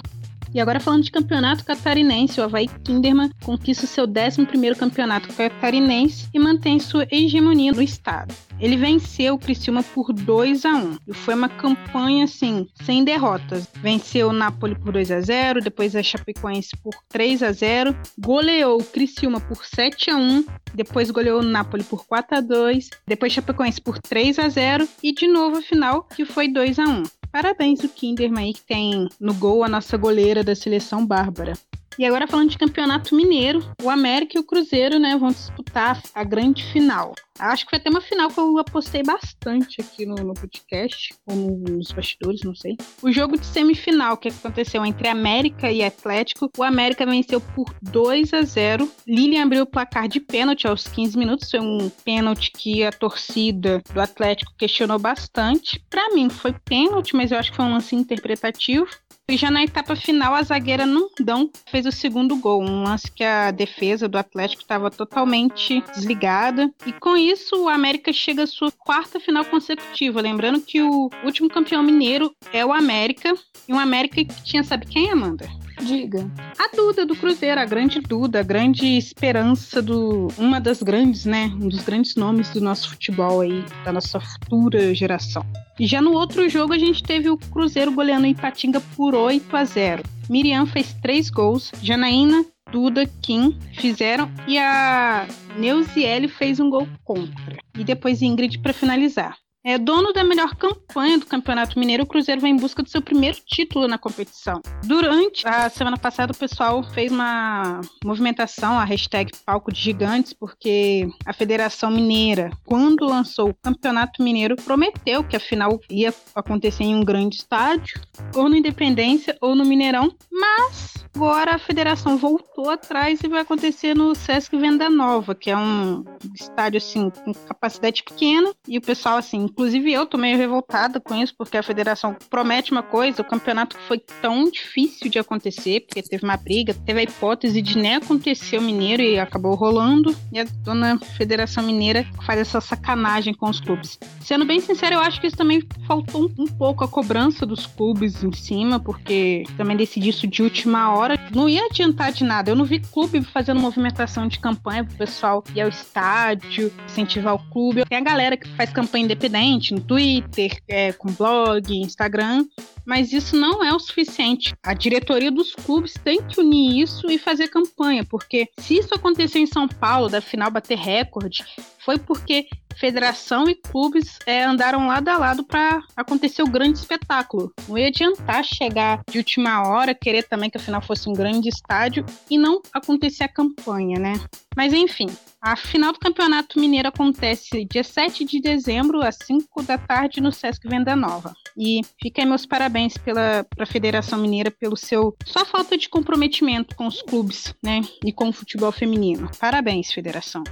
[0.52, 6.40] E agora falando de campeonato catarinense, o Havaí Kinderman conquista seu 11º campeonato catarinense e
[6.40, 8.34] mantém sua hegemonia no estado.
[8.58, 13.68] Ele venceu o Criciúma por 2 a 1 e foi uma campanha assim, sem derrotas.
[13.76, 18.80] Venceu o Napoli por 2 a 0, depois a Chapecoense por 3 a 0, goleou
[18.80, 23.32] o Criciúma por 7 a 1, depois goleou o Napoli por 4 a 2, depois
[23.32, 27.19] Chapecoense por 3 a 0 e de novo a final que foi 2 a 1.
[27.32, 31.52] Parabéns o Kinderman aí que tem no gol a nossa goleira da seleção Bárbara.
[32.00, 36.24] E agora falando de campeonato mineiro, o América e o Cruzeiro, né, vão disputar a
[36.24, 37.14] grande final.
[37.38, 41.58] Acho que foi até uma final que eu apostei bastante aqui no, no podcast, ou
[41.58, 42.78] nos bastidores, não sei.
[43.02, 48.32] O jogo de semifinal que aconteceu entre América e Atlético, o América venceu por 2
[48.32, 48.90] a 0.
[49.06, 53.82] Lilian abriu o placar de pênalti aos 15 minutos, foi um pênalti que a torcida
[53.92, 55.78] do Atlético questionou bastante.
[55.90, 58.88] Para mim foi pênalti, mas eu acho que foi um lance interpretativo.
[59.30, 63.22] E já na etapa final, a zagueira Nundão fez o segundo gol, um lance que
[63.22, 66.68] a defesa do Atlético estava totalmente desligada.
[66.84, 70.20] E com isso, o América chega à sua quarta final consecutiva.
[70.20, 73.32] Lembrando que o último campeão mineiro é o América,
[73.68, 75.48] e um América que tinha, sabe quem, Amanda?
[75.82, 76.30] Diga.
[76.58, 80.28] A Duda do Cruzeiro, a grande Duda, a grande esperança do.
[80.38, 81.46] Uma das grandes, né?
[81.54, 85.44] Um dos grandes nomes do nosso futebol aí, da nossa futura geração.
[85.78, 89.56] E já no outro jogo a gente teve o Cruzeiro goleando em Ipatinga por 8
[89.56, 90.02] a 0.
[90.28, 97.56] Miriam fez três gols, Janaína, Duda, Kim fizeram e a Neuziele fez um gol contra.
[97.76, 99.36] E depois Ingrid para finalizar.
[99.62, 103.02] É dono da melhor campanha do Campeonato Mineiro, o Cruzeiro vai em busca do seu
[103.02, 104.62] primeiro título na competição.
[104.84, 111.06] Durante a semana passada, o pessoal fez uma movimentação, a hashtag Palco de Gigantes, porque
[111.26, 116.94] a Federação Mineira, quando lançou o Campeonato Mineiro, prometeu que a final ia acontecer em
[116.94, 118.00] um grande estádio,
[118.34, 123.94] ou no Independência ou no Mineirão, mas agora a federação voltou atrás e vai acontecer
[123.94, 129.18] no Sesc Venda Nova, que é um estádio assim com capacidade pequena e o pessoal
[129.18, 133.24] assim Inclusive eu tô meio revoltada com isso, porque a federação promete uma coisa, o
[133.24, 137.96] campeonato foi tão difícil de acontecer, porque teve uma briga, teve a hipótese de nem
[137.96, 143.50] acontecer o Mineiro e acabou rolando, e a dona Federação Mineira faz essa sacanagem com
[143.50, 143.98] os clubes.
[144.20, 147.66] Sendo bem sincero, eu acho que isso também faltou um, um pouco a cobrança dos
[147.66, 151.18] clubes em cima, porque também decidi isso de última hora.
[151.34, 152.52] Não ia adiantar de nada.
[152.52, 157.50] Eu não vi clube fazendo movimentação de campanha pro pessoal ir ao estádio, incentivar o
[157.50, 157.84] clube.
[157.84, 159.39] Tem a galera que faz campanha independente
[159.74, 162.44] no Twitter, é, com blog, Instagram,
[162.84, 164.54] mas isso não é o suficiente.
[164.62, 169.40] A diretoria dos clubes tem que unir isso e fazer campanha, porque se isso aconteceu
[169.40, 171.44] em São Paulo, da final bater recorde,
[171.84, 177.52] foi porque federação e clubes é, andaram lado a lado para acontecer o grande espetáculo.
[177.68, 181.48] Não ia adiantar chegar de última hora, querer também que a final fosse um grande
[181.48, 184.14] estádio e não acontecer a campanha, né?
[184.56, 185.06] Mas enfim,
[185.40, 190.32] a final do Campeonato Mineiro acontece dia 7 de dezembro, às 5 da tarde, no
[190.32, 191.34] Sesc Venda Nova.
[191.56, 196.86] E aí meus parabéns pela pra Federação Mineira pelo seu só falta de comprometimento com
[196.86, 197.80] os clubes, né?
[198.04, 199.30] E com o futebol feminino.
[199.38, 200.44] Parabéns, Federação.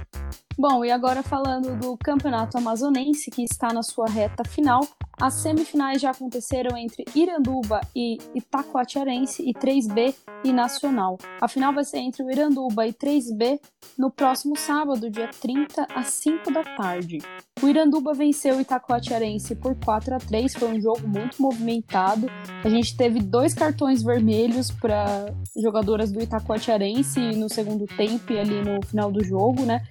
[0.61, 4.85] Bom, e agora falando do Campeonato Amazonense, que está na sua reta final,
[5.21, 11.17] As semifinais já aconteceram entre Iranduba e Itacoatiarense e 3B e Nacional.
[11.41, 13.59] A final vai ser entre o Iranduba e 3B
[13.97, 17.17] no próximo sábado, dia 30, às 5 da tarde.
[17.61, 22.27] O Iranduba venceu o Itacoatiarense por 4 a 3 foi um jogo muito movimentado.
[22.63, 25.25] A gente teve dois cartões vermelhos para
[25.61, 29.83] jogadoras do Itacoatiarense no segundo tempo e ali no final do jogo, né?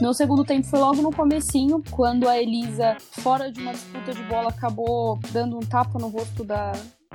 [0.00, 4.22] No segundo tempo foi logo no comecinho, quando a Elisa, fora de uma disputa de
[4.24, 6.72] bola, acabou dando um tapa no rosto da,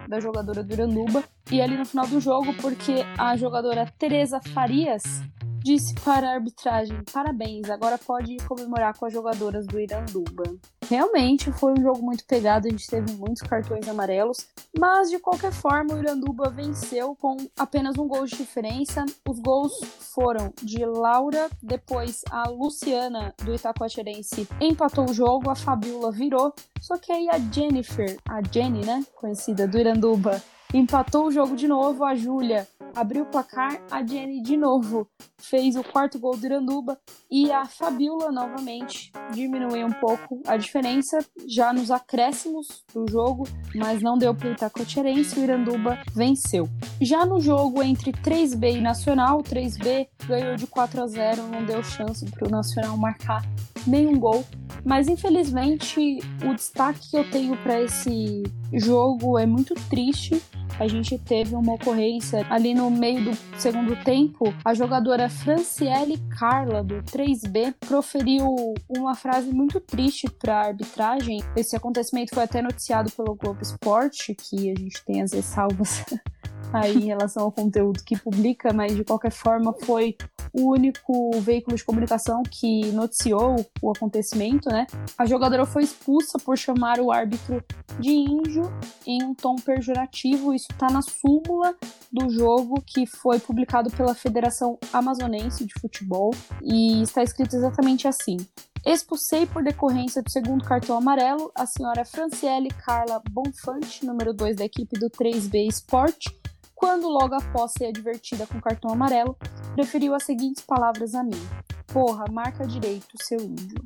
[0.07, 1.23] da jogadora do Iranduba.
[1.51, 5.21] E ali no final do jogo, porque a jogadora Teresa Farias
[5.63, 10.43] disse para a arbitragem: parabéns, agora pode comemorar com as jogadoras do Iranduba.
[10.89, 14.47] Realmente foi um jogo muito pegado, a gente teve muitos cartões amarelos,
[14.77, 19.05] mas de qualquer forma o Iranduba venceu com apenas um gol de diferença.
[19.27, 19.79] Os gols
[20.13, 26.97] foram de Laura, depois a Luciana do Itacoatirense empatou o jogo, a Fabiola virou, só
[26.97, 30.41] que aí a Jennifer, a Jenny, né, conhecida do Iranduba,
[30.73, 35.75] empatou o jogo de novo, a Júlia abriu o placar, a Jenny de novo fez
[35.75, 36.97] o quarto gol do Iranduba
[37.29, 44.01] e a Fabiola novamente diminuiu um pouco a diferença já nos acréscimos do jogo, mas
[44.01, 46.69] não deu para o Itacoatirense, o Iranduba venceu.
[47.01, 51.83] Já no jogo entre 3B e Nacional, 3B ganhou de 4 a 0, não deu
[51.83, 53.43] chance para o Nacional marcar
[53.87, 54.45] nenhum gol,
[54.85, 60.41] mas infelizmente o destaque que eu tenho para esse jogo é muito triste
[60.79, 64.53] a gente teve uma ocorrência ali no meio do segundo tempo.
[64.63, 71.43] A jogadora Franciele Carla, do 3B, proferiu uma frase muito triste para a arbitragem.
[71.55, 76.03] Esse acontecimento foi até noticiado pelo Globo Esporte, que a gente tem as ressalvas
[76.73, 80.15] aí em relação ao conteúdo que publica, mas de qualquer forma foi
[80.53, 84.85] o único veículo de comunicação que noticiou o acontecimento, né?
[85.17, 87.63] A jogadora foi expulsa por chamar o árbitro
[87.99, 88.63] de índio
[89.05, 90.53] em um tom pejorativo.
[90.53, 91.75] Isso está na súmula
[92.11, 98.37] do jogo que foi publicado pela Federação Amazonense de Futebol e está escrito exatamente assim:
[98.85, 104.65] Expulsei por decorrência do segundo cartão amarelo a senhora Franciele Carla Bonfante, número 2 da
[104.65, 106.25] equipe do 3B Sport,
[106.81, 109.37] quando logo após ser advertida com cartão amarelo,
[109.75, 111.39] preferiu as seguintes palavras a mim:
[111.93, 113.77] Porra, marca direito, seu índio.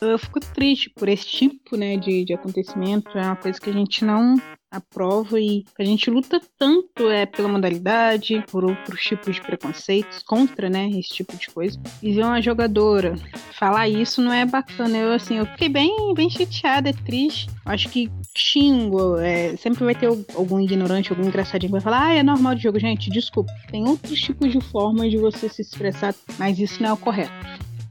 [0.00, 3.16] Eu fico triste por esse tipo né, de, de acontecimento.
[3.16, 4.36] É uma coisa que a gente não
[4.70, 10.68] aprova e a gente luta tanto é pela modalidade, por outros tipos de preconceitos, contra,
[10.68, 11.80] né, esse tipo de coisa.
[12.02, 13.14] E ver uma jogadora
[13.52, 14.96] falar isso não é bacana.
[14.96, 17.48] Eu, assim, eu fiquei bem, bem chateada, é triste.
[17.64, 22.14] Acho que xingo, é, sempre vai ter algum ignorante, algum engraçadinho que vai falar, ah,
[22.14, 22.78] é normal de jogo.
[22.80, 26.92] Gente, desculpa, tem outros tipos de formas de você se expressar, mas isso não é
[26.92, 27.32] o correto.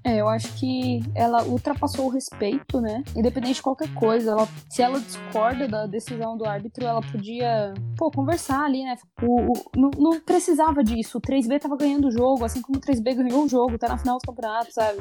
[0.05, 3.03] É, eu acho que ela ultrapassou o respeito, né?
[3.15, 4.31] Independente de qualquer coisa.
[4.31, 8.97] Ela, se ela discorda da decisão do árbitro, ela podia, pô, conversar ali, né?
[9.21, 11.17] O, o não, não, precisava disso.
[11.17, 13.97] O 3B tava ganhando o jogo, assim como o 3B ganhou o jogo, tá na
[13.97, 14.99] final do campeonato, sabe?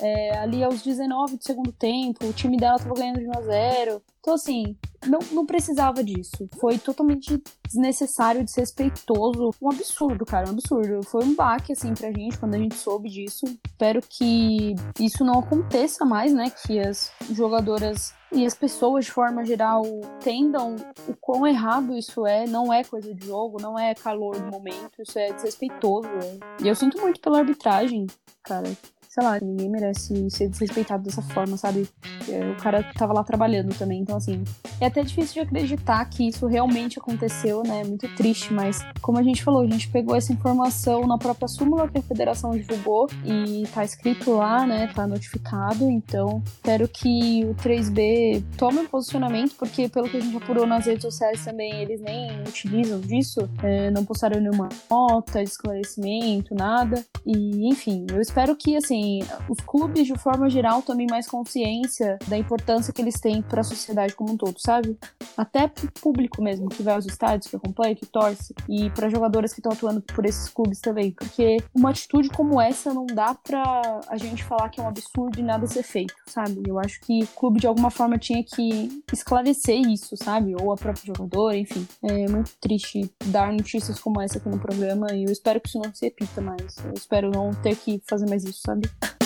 [0.00, 3.40] É, ali aos 19 do segundo tempo, o time dela tava ganhando de 1 a
[3.40, 4.74] 0 então, assim,
[5.06, 6.48] não, não precisava disso.
[6.60, 9.50] Foi totalmente desnecessário, desrespeitoso.
[9.60, 11.02] Um absurdo, cara, um absurdo.
[11.02, 13.44] Foi um baque, assim, pra gente quando a gente soube disso.
[13.66, 16.50] Espero que isso não aconteça mais, né?
[16.50, 19.84] Que as jogadoras e as pessoas, de forma geral,
[20.18, 20.76] entendam
[21.08, 22.46] o quão errado isso é.
[22.46, 26.08] Não é coisa de jogo, não é calor do momento, isso é desrespeitoso.
[26.08, 26.64] É.
[26.64, 28.06] E eu sinto muito pela arbitragem,
[28.42, 28.70] cara
[29.14, 31.88] sei lá, ninguém merece ser desrespeitado dessa forma, sabe?
[32.28, 34.42] É, o cara tava lá trabalhando também, então assim,
[34.80, 37.82] é até difícil de acreditar que isso realmente aconteceu, né?
[37.82, 41.46] É muito triste, mas como a gente falou, a gente pegou essa informação na própria
[41.46, 44.90] súmula que a federação divulgou e tá escrito lá, né?
[44.92, 50.36] Tá notificado, então espero que o 3B tome um posicionamento, porque pelo que a gente
[50.36, 56.52] apurou nas redes sociais também, eles nem utilizam disso, é, não postaram nenhuma nota esclarecimento,
[56.52, 57.04] nada.
[57.24, 59.03] E enfim, eu espero que assim
[59.48, 63.64] os clubes, de forma geral, tomem mais consciência da importância que eles têm para a
[63.64, 64.98] sociedade como um todo, sabe?
[65.36, 69.52] Até pro público mesmo, que vai aos estádios, que acompanha, que torce, e para jogadoras
[69.52, 74.00] que estão atuando por esses clubes também, porque uma atitude como essa não dá pra
[74.08, 76.62] a gente falar que é um absurdo e nada ser feito, sabe?
[76.66, 80.54] Eu acho que o clube de alguma forma tinha que esclarecer isso, sabe?
[80.60, 81.86] Ou a própria jogadora, enfim.
[82.02, 85.78] É muito triste dar notícias como essa aqui no programa e eu espero que isso
[85.78, 86.76] não se repita mais.
[86.84, 88.88] Eu espero não ter que fazer mais isso, sabe?
[89.02, 89.23] uh, uh.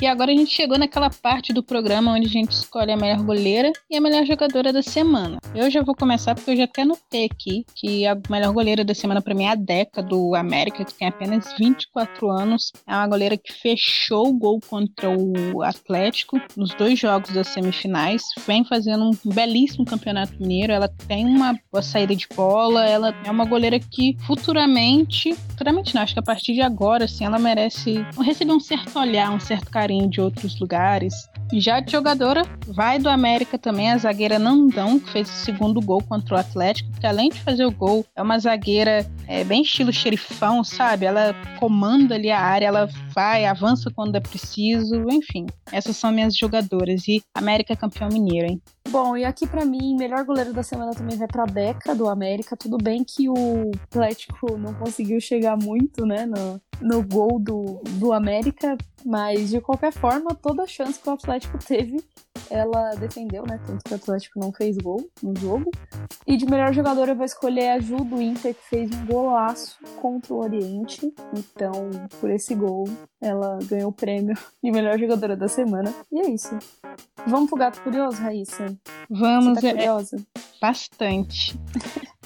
[0.00, 3.22] E agora a gente chegou naquela parte do programa onde a gente escolhe a melhor
[3.22, 5.36] goleira e a melhor jogadora da semana.
[5.54, 8.94] Eu já vou começar porque eu já até notei aqui que a melhor goleira da
[8.94, 12.72] semana para mim é a Deca do América, que tem apenas 24 anos.
[12.86, 18.22] É uma goleira que fechou o gol contra o Atlético nos dois jogos das semifinais.
[18.46, 20.72] Vem fazendo um belíssimo campeonato mineiro.
[20.72, 22.86] Ela tem uma boa saída de bola.
[22.86, 27.26] Ela é uma goleira que futuramente, futuramente não, acho que a partir de agora, assim,
[27.26, 31.14] ela merece receber um certo olhar, um certo carinho de outros lugares.
[31.52, 36.02] Já de jogadora, vai do América também a zagueira Nandão, que fez o segundo gol
[36.02, 39.92] contra o Atlético, que além de fazer o gol, é uma zagueira é, bem estilo
[39.92, 41.06] xerifão, sabe?
[41.06, 45.46] Ela comanda ali a área, ela vai, avança quando é preciso, enfim.
[45.72, 47.08] Essas são minhas jogadoras.
[47.08, 48.62] E América é campeão mineiro, hein?
[48.90, 52.56] Bom, e aqui para mim, melhor goleiro da semana também vai pra Beca do América.
[52.56, 58.12] Tudo bem que o Atlético não conseguiu chegar muito, né, no, no gol do, do
[58.12, 58.76] América,
[59.06, 62.04] mas de qualquer forma, toda a chance que o Atlético teve,
[62.48, 63.60] ela defendeu, né?
[63.66, 65.70] Tanto que o Atlético não fez gol no jogo.
[66.26, 69.78] E de melhor jogadora eu vou escolher a Ju do Inter, que fez um golaço
[70.00, 71.12] contra o Oriente.
[71.36, 72.88] Então, por esse gol,
[73.20, 75.92] ela ganhou o prêmio de melhor jogadora da semana.
[76.12, 76.56] E é isso.
[77.26, 78.76] Vamos pro gato curioso, Raíssa?
[79.08, 80.16] Vamos, Você tá é- curiosa?
[80.60, 81.58] bastante.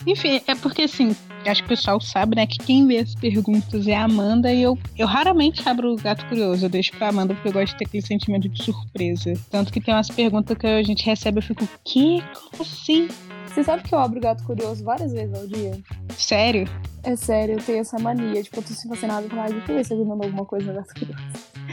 [0.06, 1.14] Enfim, é porque assim,
[1.46, 4.60] acho que o pessoal sabe, né, que quem vê as perguntas é a Amanda e
[4.62, 7.78] eu, eu raramente abro o gato curioso, eu deixo pra Amanda porque eu gosto de
[7.78, 9.32] ter aquele sentimento de surpresa.
[9.50, 12.22] Tanto que tem umas perguntas que a gente recebe, eu fico, que?
[12.50, 13.08] Como assim?
[13.46, 15.78] Você sabe que eu abro o gato curioso várias vezes ao dia?
[16.16, 16.68] Sério?
[17.04, 18.42] É sério, eu tenho essa mania.
[18.42, 20.44] Tipo, eu tô sem fazer nada falo, "Ai, deixa eu ver se alguém mandou alguma
[20.44, 21.22] coisa no gato curioso.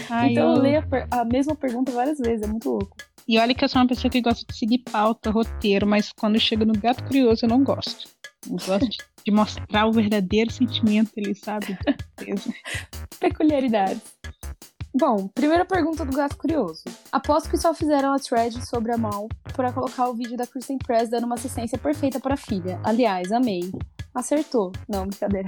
[0.10, 2.96] Ai, então eu eu- leio a, a mesma pergunta várias vezes, é muito louco.
[3.32, 6.38] E olha que eu sou uma pessoa que gosta de seguir pauta, roteiro, mas quando
[6.38, 8.10] chega no gato curioso eu não gosto.
[8.46, 11.78] Eu gosto de, de mostrar o verdadeiro sentimento ali, sabe?
[12.20, 12.54] Surpresa.
[13.22, 14.02] Peculiaridades.
[14.94, 16.84] Bom, primeira pergunta do Gato Curioso.
[17.10, 20.78] Aposto que só fizeram a thread sobre a Mal para colocar o vídeo da Kristen
[20.78, 22.82] Press dando uma assistência perfeita para a filha.
[22.84, 23.72] Aliás, amei.
[24.14, 24.72] Acertou.
[24.90, 25.48] Não, brincadeira.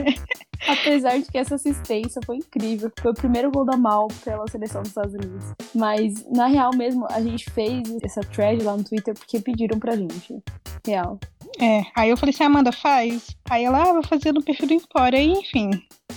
[0.66, 2.90] Apesar de que essa assistência foi incrível.
[2.98, 5.44] Foi o primeiro gol da Mal pela seleção dos Estados Unidos.
[5.74, 9.96] Mas, na real mesmo, a gente fez essa thread lá no Twitter porque pediram pra
[9.96, 10.42] gente.
[10.86, 11.18] Real.
[11.60, 13.36] É, aí eu falei assim, Amanda, faz.
[13.48, 15.18] Aí ela, ah, vou fazer no perfil do Empório.
[15.18, 15.70] Aí, enfim.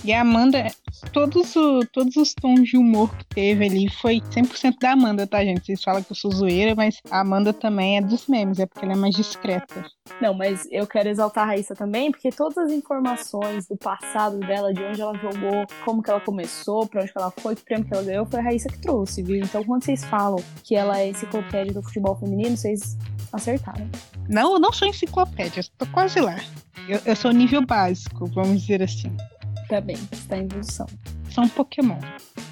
[0.04, 0.66] E a Amanda,
[1.12, 5.42] todos, o- todos os tons de humor que teve ali foi 100% da Amanda, tá,
[5.44, 5.64] gente?
[5.64, 8.84] Vocês falam que eu sou zoeira, mas a Amanda também é dos memes, é porque
[8.84, 9.84] ela é mais discreta.
[10.20, 14.72] Não, mas eu quero exaltar a Raíssa também, porque todas as informações do passado dela,
[14.72, 17.86] de onde ela jogou, como que ela começou, pra onde que ela foi, que prêmio
[17.86, 19.36] que ela ganhou, foi a Raíssa que trouxe, viu?
[19.36, 22.96] Então quando vocês falam que ela é enciclopédia do futebol feminino, vocês
[23.32, 23.88] acertaram.
[24.28, 26.36] Não, eu não sou enciclopédia, tô quase lá.
[26.86, 29.16] Eu, eu sou nível básico, vamos dizer assim.
[29.68, 30.86] Tá bem, está em evolução.
[31.30, 31.98] Sou um Pokémon.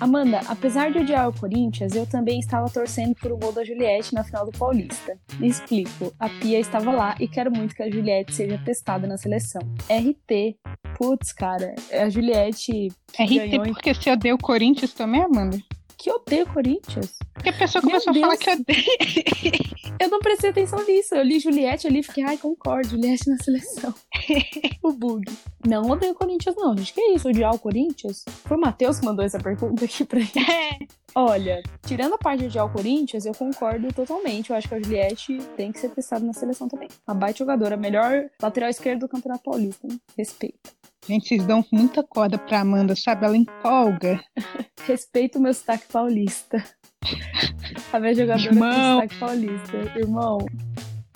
[0.01, 4.15] Amanda, apesar de odiar o Corinthians, eu também estava torcendo por o gol da Juliette
[4.15, 5.19] na final do Paulista.
[5.39, 9.17] Me explico, a Pia estava lá e quero muito que a Juliette seja testada na
[9.17, 9.63] seleção.
[9.89, 10.57] RT.
[10.97, 15.59] Putz, cara, a Juliette RT, Ganhou, porque você odeia o Corinthians também, Amanda?
[15.97, 17.15] Que odeia o Corinthians.
[17.33, 19.77] Porque a pessoa Meu começou a falar que odeia.
[19.99, 21.15] Eu não prestei atenção nisso.
[21.15, 23.95] Eu li Juliette ali e fiquei, ai, concordo, Juliette na seleção.
[24.83, 25.25] o bug.
[25.67, 26.93] Não odeio Corinthians, não, gente.
[26.93, 27.29] Que isso?
[27.29, 28.25] Odiar o Corinthians?
[28.45, 30.89] Foi o Matheus que mandou essa pergunta aqui pra gente.
[31.15, 34.51] Olha, tirando a parte de odiar o Corinthians, eu concordo totalmente.
[34.51, 36.89] Eu acho que a Juliette tem que ser testada na seleção também.
[37.09, 39.87] Uma baita jogadora, melhor lateral esquerdo do Campeonato Paulista.
[39.87, 39.99] Hein?
[40.17, 40.77] Respeito.
[41.09, 43.25] Gente, vocês dão muita corda pra Amanda, sabe?
[43.25, 44.21] Ela empolga.
[44.87, 46.63] Respeito o meu sotaque paulista.
[47.93, 48.71] A minha jogadora Irmão.
[49.01, 49.77] com sotaque paulista.
[49.99, 50.39] Irmão.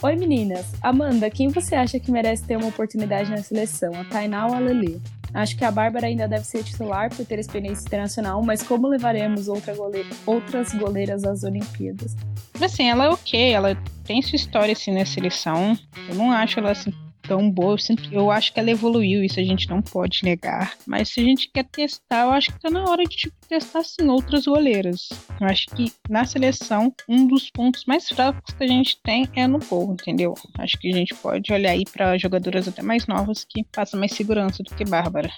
[0.03, 0.67] Oi, meninas.
[0.83, 3.93] Amanda, quem você acha que merece ter uma oportunidade na seleção?
[3.95, 4.99] A Tainá ou a Lelê?
[5.35, 9.47] Acho que a Bárbara ainda deve ser titular por ter experiência internacional, mas como levaremos
[9.47, 12.17] outra gole- outras goleiras às Olimpíadas?
[12.55, 15.79] Mas assim, ela é ok, ela tem sua história assim na seleção.
[16.09, 16.93] Eu não acho ela assim
[17.31, 17.75] tão boa.
[17.75, 20.75] Eu, sinto- eu acho que ela evoluiu, isso a gente não pode negar.
[20.85, 23.85] Mas se a gente quer testar, eu acho que tá na hora de tipo, testar
[23.85, 25.09] sim outras goleiras.
[25.41, 29.47] Eu acho que na seleção, um dos pontos mais fracos que a gente tem é
[29.47, 30.35] no gol, entendeu?
[30.59, 34.13] Acho que a gente pode olhar aí pra jogadoras até mais novas que passam mais
[34.13, 35.31] segurança do que Bárbara.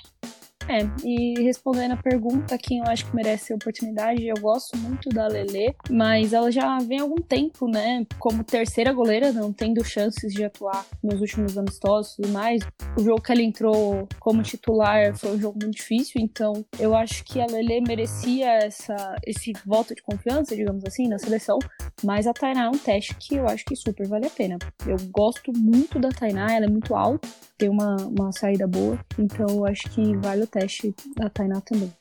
[0.68, 5.08] É, e respondendo a pergunta, quem eu acho que merece a oportunidade, eu gosto muito
[5.08, 9.84] da Lelê, mas ela já vem há algum tempo, né, como terceira goleira, não tendo
[9.84, 12.62] chances de atuar nos últimos amistosos e mais.
[12.96, 17.24] O jogo que ela entrou como titular foi um jogo muito difícil, então eu acho
[17.24, 21.58] que a Lelê merecia essa, esse voto de confiança, digamos assim, na seleção,
[22.04, 24.58] mas a Tainá é um teste que eu acho que super vale a pena.
[24.86, 29.46] Eu gosto muito da Tainá, ela é muito alta, tem uma, uma saída boa, então
[29.48, 31.92] eu acho que vale o teste da Tainá também.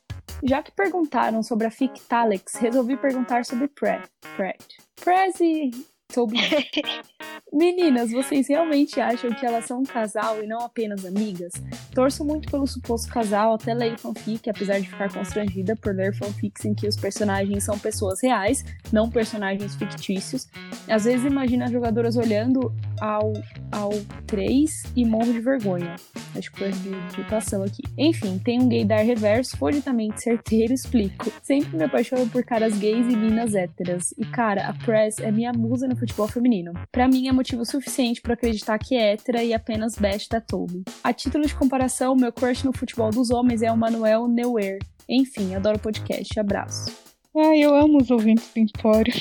[0.44, 4.10] Já que perguntaram sobre a Fic Talex, resolvi perguntar sobre Pratt.
[4.36, 4.64] Pratt.
[5.02, 5.72] Prezi
[6.14, 6.38] Toby.
[7.54, 11.52] Meninas, vocês realmente acham que elas são um casal e não apenas amigas?
[11.93, 16.64] Torço muito pelo suposto casal, até leio fanfic, apesar de ficar constrangida por ler fanfics
[16.64, 20.47] em que os personagens são pessoas reais, não personagens fictícios.
[20.88, 23.34] Às vezes imagino as jogadoras olhando ao,
[23.70, 23.91] ao
[24.28, 25.97] 3 e morro de vergonha.
[26.34, 27.84] Acho que foi de digitação aqui.
[27.97, 31.30] Enfim, tem um gaydar reverso, folitamente certeiro, explico.
[31.41, 34.14] Sempre me apaixono por caras gays e minas héteras.
[34.18, 36.72] E cara, a Press é minha musa no futebol feminino.
[36.91, 40.84] Para mim é motivo suficiente para acreditar que é hétera e apenas best da Toby.
[41.04, 44.78] A título de comparação, meu crush no futebol dos homens é o Manuel Neuer.
[45.10, 46.39] Enfim, adoro o podcast.
[46.39, 46.96] Abraço.
[47.36, 49.14] Ai, eu amo os ouvintes do Empório.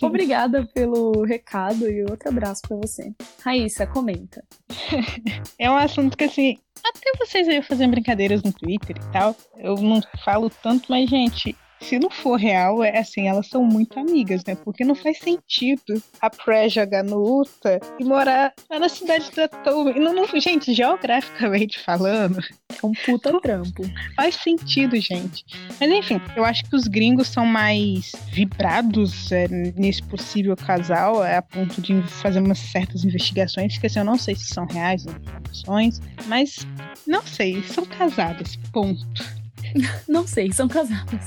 [0.00, 3.12] Obrigada pelo recado e outro abraço para você.
[3.42, 4.44] Raíssa, comenta.
[5.58, 9.74] é um assunto que, assim, até vocês aí fazendo brincadeiras no Twitter e tal, eu
[9.76, 14.42] não falo tanto, mas, gente, se não for real, é assim, elas são muito amigas,
[14.44, 14.54] né?
[14.54, 19.98] Porque não faz sentido a Pré jogar no Utah e morar na cidade da Tome.
[19.98, 22.38] Não, não, gente, geograficamente falando.
[22.82, 23.82] É um puta trampo.
[24.16, 25.44] Faz sentido, gente.
[25.80, 31.36] Mas enfim, eu acho que os gringos são mais vibrados é, nesse possível casal, é,
[31.36, 35.06] a ponto de fazer umas certas investigações, que assim, eu não sei se são reais
[35.06, 36.66] informações, mas
[37.06, 39.43] não sei, são casadas, ponto.
[40.08, 41.24] Não sei, são casadas.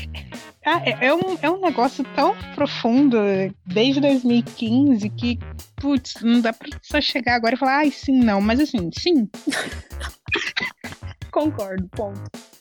[0.64, 3.18] ah, é, é, um, é um negócio tão profundo
[3.66, 5.38] desde 2015 que,
[5.76, 8.40] putz, não dá pra só chegar agora e falar, ai, sim, não.
[8.40, 9.28] Mas assim, sim.
[11.30, 12.20] Concordo, ponto.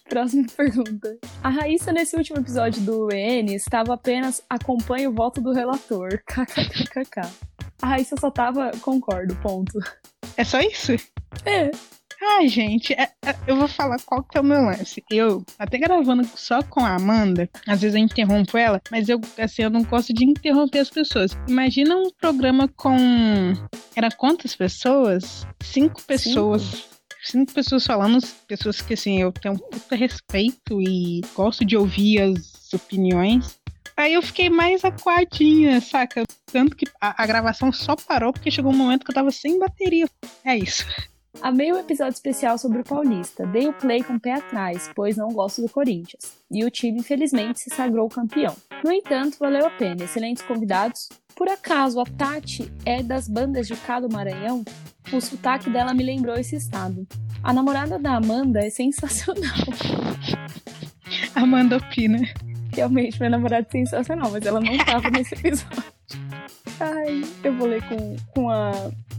[0.10, 1.18] Próxima pergunta.
[1.44, 6.10] A Raíssa, nesse último episódio do EN, estava apenas acompanha o voto do relator.
[6.26, 7.22] KKKK.
[7.82, 9.80] A Raíssa só tava concordo, ponto.
[10.38, 10.94] É só isso?
[11.46, 11.72] É.
[12.22, 15.04] Ai, gente, é, é, eu vou falar qual que é o meu lance.
[15.10, 19.64] Eu, até gravando só com a Amanda, às vezes eu interrompo ela, mas eu, assim,
[19.64, 21.38] eu não gosto de interromper as pessoas.
[21.48, 22.98] Imagina um programa com.
[23.96, 25.46] Era quantas pessoas?
[25.62, 26.64] Cinco pessoas.
[26.64, 31.76] Cinco cinco pessoas falando, pessoas que assim, eu tenho um puta respeito e gosto de
[31.76, 33.60] ouvir as opiniões.
[33.96, 36.24] Aí eu fiquei mais aquadinha, saca?
[36.46, 39.58] Tanto que a, a, gravação só parou porque chegou um momento que eu tava sem
[39.58, 40.08] bateria.
[40.46, 40.86] É isso.
[41.42, 43.46] Amei o episódio especial sobre o Paulista.
[43.46, 46.36] Dei o play com o pé atrás, pois não gosto do Corinthians.
[46.50, 48.56] E o time, infelizmente, se sagrou campeão.
[48.84, 50.04] No entanto, valeu a pena.
[50.04, 51.10] Excelentes convidados.
[51.36, 54.66] Por acaso a Tati é das bandas de cá do Maranhão?
[55.14, 57.08] O sotaque dela me lembrou esse estado.
[57.44, 59.54] A namorada da Amanda é sensacional.
[61.36, 62.20] Amanda opina.
[62.74, 65.84] Realmente, minha namorada é sensacional, mas ela não estava nesse episódio.
[66.80, 68.72] Ai, eu vou ler com, com a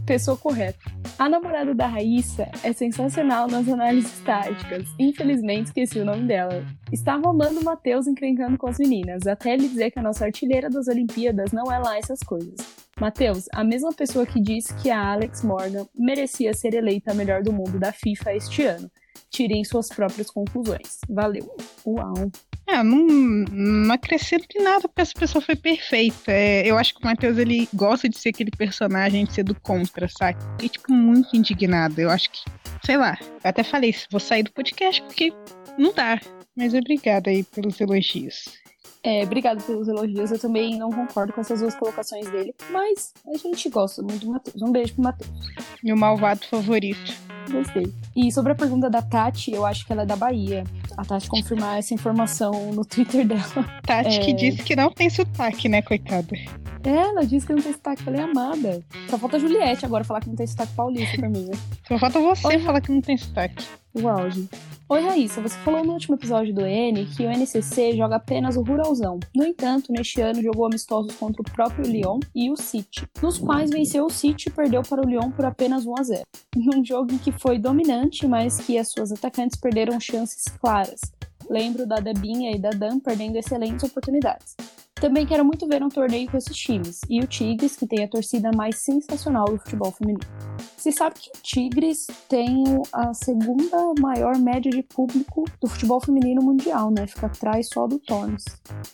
[0.05, 0.98] pessoa correta.
[1.19, 4.87] A namorada da Raíssa é sensacional nas análises táticas.
[4.97, 6.63] Infelizmente, esqueci o nome dela.
[6.93, 10.69] Estava amando o Matheus encrencando com as meninas, até ele dizer que a nossa artilheira
[10.69, 12.55] das Olimpíadas não é lá essas coisas.
[12.97, 17.43] Matheus, a mesma pessoa que disse que a Alex Morgan merecia ser eleita a melhor
[17.43, 18.89] do mundo da FIFA este ano.
[19.29, 20.99] Tirem suas próprias conclusões.
[21.09, 21.53] Valeu.
[21.85, 22.31] Uau.
[22.71, 23.07] É, não,
[23.51, 26.31] não acrescento de nada porque essa pessoa foi perfeita.
[26.31, 29.59] É, eu acho que o Matheus, ele gosta de ser aquele personagem, de ser do
[29.59, 30.37] contra, sabe?
[30.61, 31.99] E, tipo, muito indignado.
[31.99, 32.39] Eu acho que,
[32.85, 35.33] sei lá, eu até falei, vou sair do podcast porque
[35.79, 36.19] não dá.
[36.55, 38.45] Mas obrigada aí pelos elogios.
[39.03, 40.31] É, obrigado pelos elogios.
[40.31, 44.31] Eu também não concordo com essas duas colocações dele, mas a gente gosta muito do
[44.31, 44.61] Matheus.
[44.61, 45.31] Um beijo pro Matheus.
[45.81, 47.13] Meu malvado favorito.
[47.49, 47.91] Gostei.
[48.15, 50.63] E sobre a pergunta da Tati, eu acho que ela é da Bahia.
[50.97, 53.81] A Tati confirmar essa informação no Twitter dela.
[53.83, 54.19] Tati é...
[54.19, 56.35] que disse que não tem sotaque, né, coitada?
[56.83, 58.03] É, ela disse que não tem sotaque.
[58.03, 58.83] Falei, amada.
[59.09, 61.45] Só falta a Juliette agora falar que não tem sotaque paulista pra mim.
[61.45, 61.57] Né?
[61.87, 63.65] Só falta você Oi, falar que não tem sotaque.
[63.93, 64.47] O auge.
[64.91, 68.63] Oi, Raíssa, você falou no último episódio do N que o NCC joga apenas o
[68.63, 69.19] Ruralzão.
[69.35, 73.69] No entanto, neste ano jogou amistosos contra o próprio Lyon e o City, nos quais
[73.69, 76.23] venceu o City e perdeu para o Lyon por apenas 1 a 0.
[76.55, 80.99] Num jogo em que foi dominante, mas que as suas atacantes perderam chances claras.
[81.49, 84.55] Lembro da Debinha e da Dan perdendo excelentes oportunidades.
[84.99, 88.07] Também quero muito ver um torneio com esses times, e o Tigres, que tem a
[88.07, 90.19] torcida mais sensacional do futebol feminino.
[90.75, 96.41] Se sabe que o Tigres tem a segunda maior média de público do futebol feminino
[96.41, 97.07] mundial, né?
[97.07, 98.43] Fica atrás só do Tornes.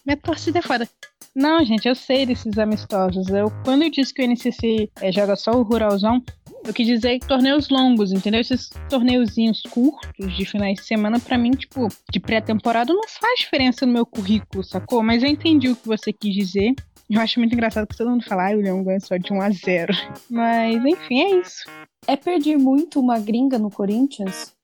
[0.05, 0.87] Minha torcida é foda.
[1.35, 3.27] Não, gente, eu sei desses amistosos.
[3.27, 6.23] Eu, quando eu disse que o NCC é, joga só o Ruralzão,
[6.65, 8.41] eu quis dizer torneios longos, entendeu?
[8.41, 13.85] Esses torneiozinhos curtos de finais de semana, para mim, tipo, de pré-temporada não faz diferença
[13.85, 15.03] no meu currículo, sacou?
[15.03, 16.73] Mas eu entendi o que você quis dizer.
[17.09, 19.41] Eu acho muito engraçado que todo mundo fala, ah, o Leão ganha só de 1
[19.41, 19.93] a 0
[20.29, 21.69] Mas, enfim, é isso.
[22.07, 24.55] É perder muito uma gringa no Corinthians?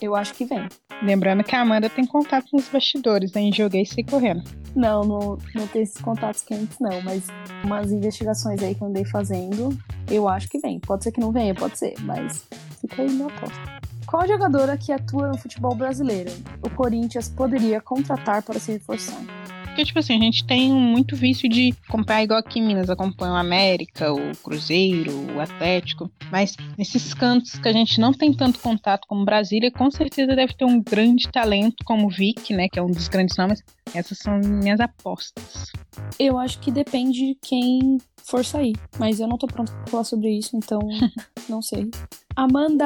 [0.00, 0.68] Eu acho que vem.
[1.02, 3.52] Lembrando que a Amanda tem contato nos bastidores, hein?
[3.52, 4.42] Joguei saí correndo.
[4.74, 7.00] Não, não, não tem esses contatos quentes, não.
[7.02, 7.26] Mas
[7.64, 9.76] umas investigações aí que eu andei fazendo,
[10.10, 10.80] eu acho que vem.
[10.80, 12.46] Pode ser que não venha, pode ser, mas
[12.80, 13.78] fica aí minha aposta.
[14.06, 16.30] Qual jogadora que atua no futebol brasileiro
[16.62, 19.20] o Corinthians poderia contratar para se reforçar?
[19.78, 23.34] Porque, tipo assim, a gente tem muito vício de comprar igual aqui em Minas, acompanha
[23.34, 26.10] o América, o Cruzeiro, o Atlético.
[26.32, 30.52] Mas nesses cantos que a gente não tem tanto contato como Brasília, com certeza deve
[30.54, 32.66] ter um grande talento como o Vic, né?
[32.68, 33.62] Que é um dos grandes nomes.
[33.94, 35.70] Essas são minhas apostas.
[36.18, 38.74] Eu acho que depende de quem for sair.
[38.98, 40.80] Mas eu não tô pronta pra falar sobre isso, então
[41.48, 41.88] não sei.
[42.34, 42.84] Amanda,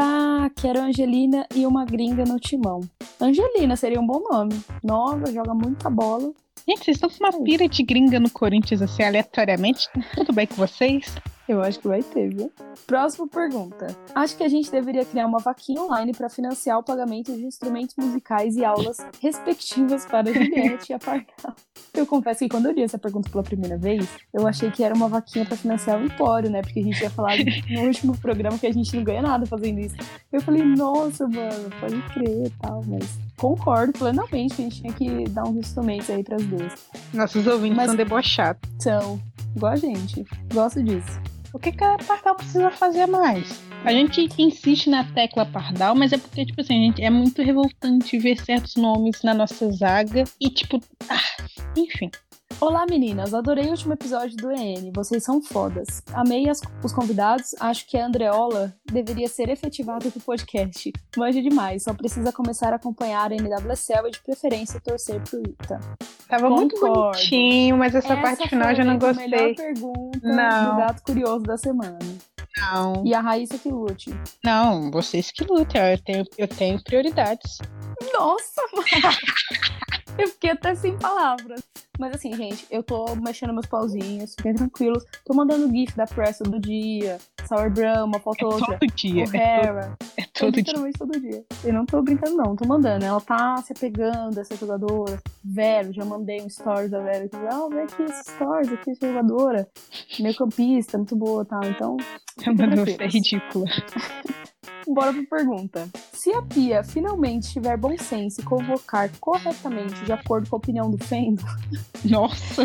[0.57, 2.81] quero Angelina e uma gringa no timão.
[3.19, 4.61] Angelina seria um bom nome.
[4.85, 6.31] Nova, joga muita bola.
[6.67, 9.89] Gente, vocês estão com uma pira de gringa no Corinthians assim aleatoriamente?
[10.15, 11.17] Tudo bem com vocês?
[11.49, 12.53] Eu acho que vai ter, viu?
[12.87, 13.89] Próxima pergunta.
[14.15, 17.97] Acho que a gente deveria criar uma vaquinha online para financiar o pagamento de instrumentos
[17.97, 21.57] musicais e aulas respectivas para Juliette e a Pardal.
[21.93, 24.95] Eu confesso que quando eu li essa pergunta pela primeira vez, eu achei que era
[24.95, 26.63] uma vaquinha para financiar o Empório, né?
[26.63, 29.81] Porque a gente tinha falado no último programa que a gente não ganha nada fazendo
[29.81, 29.97] isso.
[30.33, 34.93] Eu falei, nossa, mano, pode crer e tal, mas concordo plenamente que a gente tinha
[34.93, 36.73] que dar uns instrumentos aí pras duas.
[37.13, 38.61] Nossos ouvintes Mas- são debochados.
[38.79, 39.21] São,
[39.57, 40.25] igual a gente.
[40.55, 41.21] Gosto disso.
[41.53, 43.61] O que, que a Pardal precisa fazer mais?
[43.85, 48.17] A gente insiste na tecla Pardal, mas é porque, tipo assim, gente, é muito revoltante
[48.17, 50.81] ver certos nomes na nossa zaga e, tipo,
[51.11, 51.21] ah,
[51.77, 52.11] enfim.
[52.63, 56.01] Olá meninas, adorei o último episódio do EN, vocês são fodas.
[56.13, 60.93] Amei as- os convidados, acho que a Andreola deveria ser efetivada pro podcast.
[61.17, 65.81] Manja demais, só precisa começar a acompanhar a NWSL e de preferência torcer pro Ita.
[66.29, 67.11] Tava muito Concordo.
[67.19, 69.55] bonitinho, mas essa, parte final eu já não a melhor gostei.
[69.57, 70.71] pergunta Não.
[70.71, 71.99] do gato curioso da semana.
[72.59, 74.15] Não, E a Raíssa que lute.
[74.45, 77.59] não, vocês que lutem, eu tenho, eu tenho prioridades.
[78.15, 78.87] Nossa, mano!
[80.19, 81.63] Eu fiquei até sem palavras.
[81.99, 85.05] Mas assim, gente, eu tô mexendo meus pauzinhos, fiquem tranquilos.
[85.25, 88.79] Tô mandando gif da press do dia, Sour Brahma, falta É outra.
[88.79, 89.97] todo dia, O Hera.
[90.17, 90.75] é É todo dia.
[90.99, 91.45] todo dia.
[91.65, 92.57] Eu não tô brincando, não.
[92.57, 93.05] Tô mandando.
[93.05, 95.21] Ela tá se apegando a essa jogadora.
[95.45, 97.29] Vero, já mandei um stories da Vero.
[97.29, 99.69] que, Ah, vem aqui esse stories, aqui essa jogadora.
[100.19, 101.61] Meio campista, muito boa, tá?
[101.65, 101.97] Então,
[102.47, 103.67] Mano, você é ridícula.
[104.89, 105.89] bora pra pergunta.
[106.13, 110.91] Se a Pia finalmente tiver bom senso e convocar corretamente de acordo com a opinião
[110.91, 111.43] do Fendo,
[112.05, 112.65] Nossa.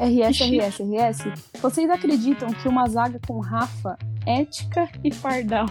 [0.00, 5.66] RS, RS, RS, vocês acreditam que uma zaga com Rafa, Ética e Pardal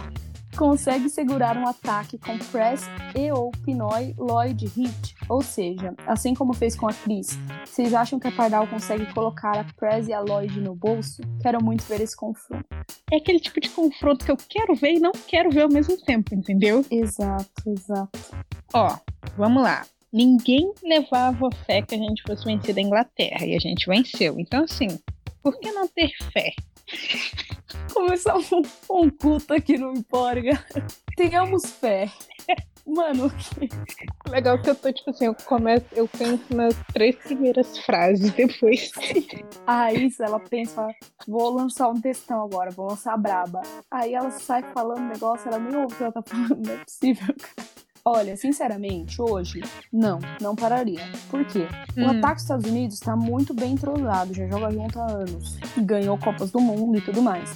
[0.56, 5.14] consegue segurar um ataque com Press e ou Pinoy, Lloyd, Hit?
[5.28, 9.58] Ou seja, assim como fez com a Cris, vocês acham que a Pardal consegue colocar
[9.58, 11.22] a Press e a Lloyd no bolso?
[11.40, 12.66] Quero muito ver esse confronto.
[13.10, 15.96] É aquele tipo de confronto que eu quero ver e não quero ver ao mesmo
[16.02, 16.84] tempo, entendeu?
[16.90, 18.18] Exato, exato.
[18.74, 18.96] Ó,
[19.36, 19.86] vamos lá.
[20.12, 24.38] Ninguém levava fé que a gente fosse vencer da Inglaterra e a gente venceu.
[24.38, 24.88] Então, assim,
[25.42, 26.52] por que não ter fé?
[27.92, 30.86] Começar um, um culto aqui no Empório, galera.
[31.16, 32.10] Tenhamos fé.
[32.86, 33.30] Mano,
[34.28, 38.90] Legal que eu tô, tipo assim, eu começo, eu penso nas três primeiras frases depois.
[39.66, 40.88] a ela pensa,
[41.26, 43.62] vou lançar um textão agora, vou lançar a braba.
[43.90, 46.78] Aí ela sai falando negócio, ela nem ouve o que ela tá falando, não é
[46.78, 47.68] possível, cara.
[48.04, 49.60] Olha, sinceramente, hoje,
[49.92, 50.98] não, não pararia.
[51.30, 51.68] Por quê?
[51.96, 52.08] O Hum.
[52.10, 55.56] ataque dos Estados Unidos tá muito bem entrosado, já joga junto há anos.
[55.78, 57.52] Ganhou Copas do Mundo e tudo mais.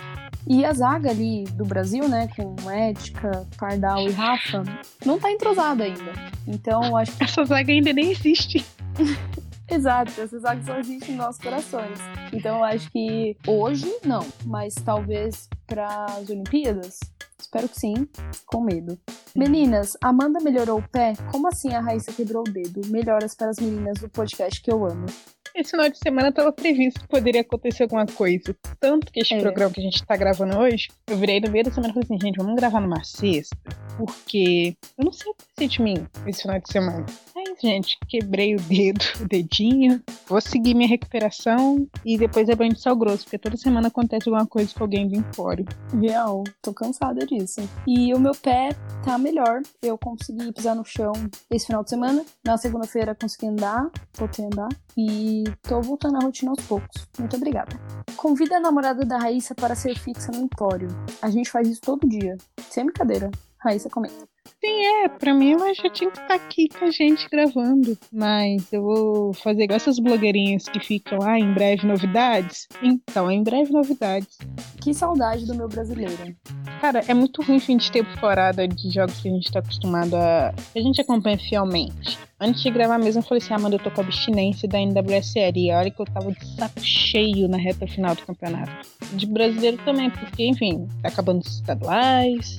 [0.49, 4.63] E a zaga ali do Brasil, né, com Ética, Pardal e Rafa,
[5.05, 6.13] não tá entrosada ainda.
[6.47, 8.65] Então, eu acho que Essa zaga ainda nem existe.
[9.69, 11.99] Exato, essas águas só existem nos nossos corações.
[12.33, 17.01] Então eu acho que hoje não, mas talvez para as Olimpíadas,
[17.39, 18.09] espero que sim,
[18.47, 18.97] com medo.
[19.35, 21.15] Meninas, Amanda melhorou o pé?
[21.33, 22.81] Como assim a Raíssa quebrou o dedo?
[22.87, 25.07] Melhoras para as meninas do podcast que eu amo.
[25.57, 28.55] Esse final de semana tava previsto que poderia acontecer alguma coisa.
[28.79, 29.41] Tanto que este É.
[29.41, 32.05] programa que a gente tá gravando hoje, eu virei no meio da semana e falei
[32.05, 33.57] assim, gente, vamos gravar numa sexta,
[33.97, 37.07] porque eu não sei o que de mim esse final de semana.
[37.61, 37.97] Gente.
[38.09, 40.03] Quebrei o dedo, o dedinho.
[40.27, 44.29] Vou seguir minha recuperação e depois é banho de sal grosso, porque toda semana acontece
[44.29, 45.65] alguma coisa com alguém do Empório.
[46.01, 47.69] Real, tô cansada disso.
[47.87, 48.71] E o meu pé
[49.05, 49.63] tá melhor.
[49.83, 51.13] Eu consegui pisar no chão
[51.51, 52.25] esse final de semana.
[52.45, 54.69] Na segunda-feira consegui andar, voltei a andar.
[54.97, 57.07] E tô voltando à rotina aos poucos.
[57.19, 57.79] Muito obrigada.
[58.17, 60.89] Convida a namorada da Raíssa para ser fixa no Empório.
[61.21, 62.37] A gente faz isso todo dia.
[62.71, 63.31] Sem brincadeira.
[63.59, 64.27] Raíssa comenta.
[64.61, 67.97] Sim, é, pra mim ela já tinha que estar aqui com a gente gravando.
[68.13, 72.69] Mas eu vou fazer igual essas blogueirinhas que ficam lá em breve novidades.
[72.83, 74.39] Então, em breve novidades.
[74.81, 76.37] Que saudade do meu brasileiro.
[76.81, 80.55] Cara, é muito ruim gente ter temporada de jogos que a gente tá acostumado a.
[80.73, 82.19] que a gente acompanha fielmente.
[82.39, 85.57] Antes de gravar mesmo, eu falei assim: Amanda, eu tô com abstinência da NWSL.
[85.57, 88.87] E olha que eu tava de saco cheio na reta final do campeonato.
[89.15, 92.57] De brasileiro também, porque, enfim, tá acabando os estaduais.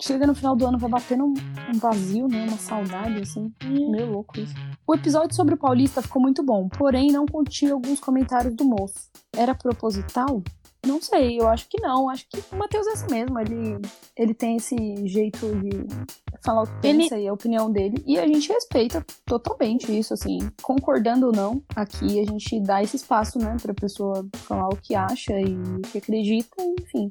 [0.00, 1.34] Chega no final do ano, vai batendo um,
[1.74, 2.46] um vazio, né?
[2.46, 3.52] Uma saudade, assim.
[3.64, 4.54] Meio louco isso.
[4.86, 9.10] O episódio sobre o Paulista ficou muito bom, porém não continha alguns comentários do moço.
[9.34, 10.42] Era proposital?
[10.86, 12.08] Não sei, eu acho que não.
[12.08, 13.38] Acho que o Matheus é assim mesmo.
[13.40, 13.78] Ele,
[14.16, 14.76] ele tem esse
[15.06, 15.84] jeito de
[16.44, 18.02] falar o que pensa e a opinião dele.
[18.06, 20.38] E a gente respeita totalmente isso, assim.
[20.62, 24.94] Concordando ou não, aqui a gente dá esse espaço, né, pra pessoa falar o que
[24.94, 27.10] acha e o que acredita, enfim.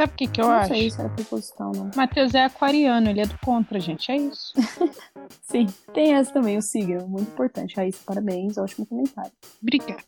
[0.00, 0.68] Sabe o que, que eu não acho?
[0.68, 1.90] sei se era proposital, não.
[1.94, 4.10] Matheus é aquariano, ele é do contra, gente.
[4.10, 4.54] É isso.
[5.44, 7.06] Sim, tem essa também, o signo.
[7.06, 7.76] Muito importante.
[7.76, 9.30] Raíssa, parabéns, ótimo comentário.
[9.60, 10.02] Obrigada.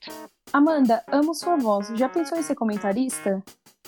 [0.51, 1.89] Amanda, amo sua voz.
[1.95, 3.43] Já pensou em ser comentarista?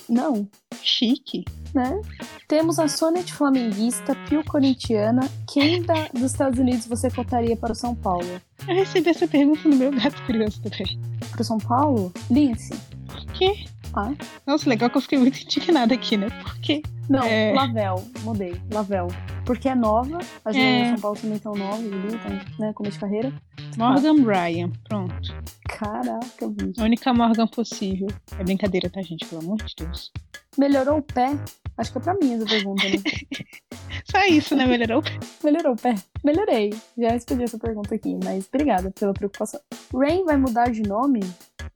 [0.06, 0.46] Não,
[0.82, 1.46] Chique.
[1.74, 1.98] né?
[2.46, 5.22] Temos a Sonet flamenguista, Pio corintiana.
[5.50, 8.28] Quem da, dos Estados Unidos você cotaria para o São Paulo?
[8.68, 11.00] Eu recebi essa pergunta no meu gato curioso também.
[11.30, 12.12] Para o São Paulo?
[12.30, 12.74] Lince.
[13.08, 13.64] Por quê?
[13.96, 14.12] Ah,
[14.46, 16.28] Nossa, legal que eu fiquei muito indignada aqui, né?
[16.42, 16.82] Por quê?
[17.08, 17.52] não, É.
[17.54, 18.04] Lavel.
[18.22, 18.60] Mudei.
[18.72, 19.08] Lavel.
[19.44, 20.18] Porque é nova.
[20.44, 20.88] As É.
[20.90, 22.72] São Paulo também estão novas ali, então, né?
[22.72, 23.32] Começo de carreira.
[23.76, 24.70] Morgan Bryan.
[24.88, 25.34] Pronto.
[25.68, 26.80] Caraca, bicho.
[26.80, 28.08] A única Morgan possível.
[28.38, 29.26] É brincadeira, tá, gente?
[29.26, 30.10] Pelo amor de Deus.
[30.58, 31.36] Melhorou o pé?
[31.76, 32.96] Acho que é pra mim essa pergunta, né?
[34.10, 34.66] Só isso, né?
[34.66, 35.02] Melhorou.
[35.42, 35.94] Melhorou o pé?
[36.24, 36.72] Melhorei.
[36.96, 39.60] Já respondi essa pergunta aqui, mas obrigada pela preocupação.
[39.92, 41.20] Rain vai mudar de nome?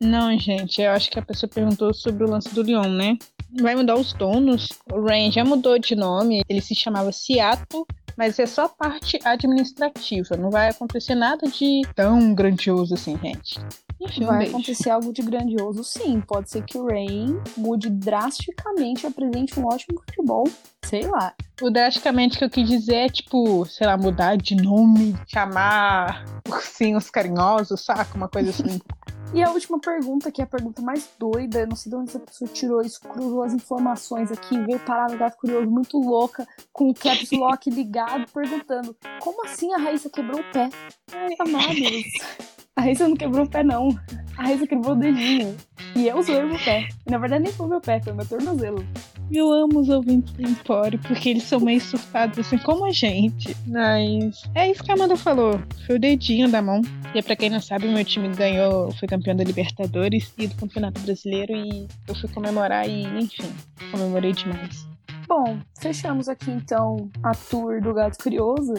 [0.01, 3.17] Não, gente, eu acho que a pessoa perguntou sobre o lance do Leon, né?
[3.61, 4.69] Vai mudar os donos.
[4.93, 7.85] O Rain já mudou de nome, ele se chamava Seattle,
[8.17, 10.37] mas é só parte administrativa.
[10.37, 13.59] Não vai acontecer nada de tão grandioso assim, gente.
[14.01, 14.53] Enfim, um Vai beijo.
[14.53, 16.21] acontecer algo de grandioso, sim.
[16.21, 20.45] Pode ser que o Rain mude drasticamente e apresente um ótimo futebol.
[20.85, 21.35] Sei lá.
[21.61, 27.11] O drasticamente que eu quis dizer é, tipo, sei lá, mudar de nome, chamar ursinhos
[27.11, 28.17] carinhosos, saca?
[28.17, 28.81] Uma coisa assim.
[29.35, 32.11] E a última pergunta, que é a pergunta mais doida, eu não sei de onde
[32.11, 36.47] essa pessoa tirou isso, cruzou as informações aqui, veio parar no gato curioso, muito louca,
[36.73, 40.71] com o caps lock ligado, perguntando: como assim a Raíssa quebrou o pé?
[41.13, 42.59] Ai, amados.
[42.79, 43.89] A Raíssa não quebrou o pé, não.
[44.37, 45.57] A Raíssa quebrou o dedinho.
[45.97, 46.87] E eu zoei o meu pé.
[47.05, 48.87] E, na verdade, nem foi o meu pé, foi o meu tornozelo.
[49.33, 53.57] Eu amo os ouvintes do Empório, porque eles são meio surtados, assim como a gente.
[53.67, 55.61] Mas é isso que a Amanda falou.
[55.89, 56.81] Foi o dedinho da mão.
[57.13, 61.01] E pra quem não sabe, meu time ganhou, foi campeão da Libertadores e do Campeonato
[61.01, 61.57] Brasileiro.
[61.57, 63.53] E eu fui comemorar e, enfim,
[63.91, 64.87] comemorei demais.
[65.27, 68.75] Bom, fechamos aqui então a tour do Gato Curioso.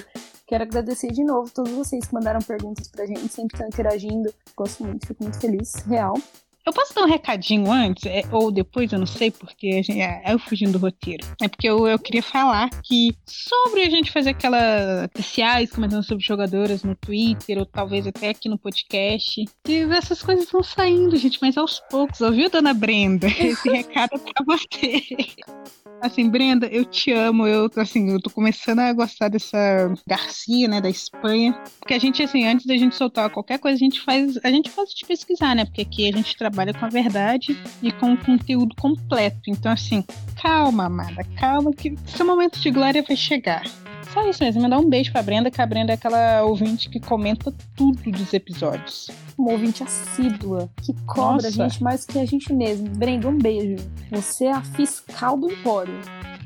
[0.49, 4.33] Quero agradecer de novo todos vocês que mandaram perguntas pra gente, sempre estão interagindo.
[4.57, 5.75] Gosto muito, fico muito feliz.
[5.85, 6.15] Real.
[6.69, 10.21] Eu posso dar um recadinho antes, é, ou depois, eu não sei, porque gente, é,
[10.27, 11.25] eu fugindo do roteiro.
[11.41, 16.23] É porque eu, eu queria falar que sobre a gente fazer aquelas especiais comentando sobre
[16.23, 21.39] jogadoras no Twitter, ou talvez até aqui no podcast, que essas coisas vão saindo, gente,
[21.41, 23.25] mas aos poucos, ouviu, dona Brenda?
[23.39, 25.01] Esse recado é pra você.
[26.01, 27.45] Assim, Brenda, eu te amo.
[27.45, 31.53] Eu, assim, eu tô começando a gostar dessa Garcia, né, da Espanha.
[31.79, 34.37] Porque a gente, assim, antes da gente soltar qualquer coisa, a gente faz.
[34.43, 35.65] A gente faz de pesquisar, né?
[35.65, 39.49] Porque aqui a gente trabalha com a verdade e com o conteúdo completo.
[39.49, 40.03] Então, assim,
[40.41, 43.63] calma, amada, calma, que seu momento de glória vai chegar.
[44.13, 46.99] Só isso mesmo, mandar um beijo pra Brenda, que a Brenda é aquela ouvinte que
[46.99, 49.09] comenta tudo dos episódios.
[49.37, 51.69] Uma ouvinte assídua, que cobra a Nossa.
[51.69, 52.89] gente mais que a gente mesmo.
[52.89, 53.75] Brenda, um beijo.
[54.11, 55.93] Você é a fiscal do Empório.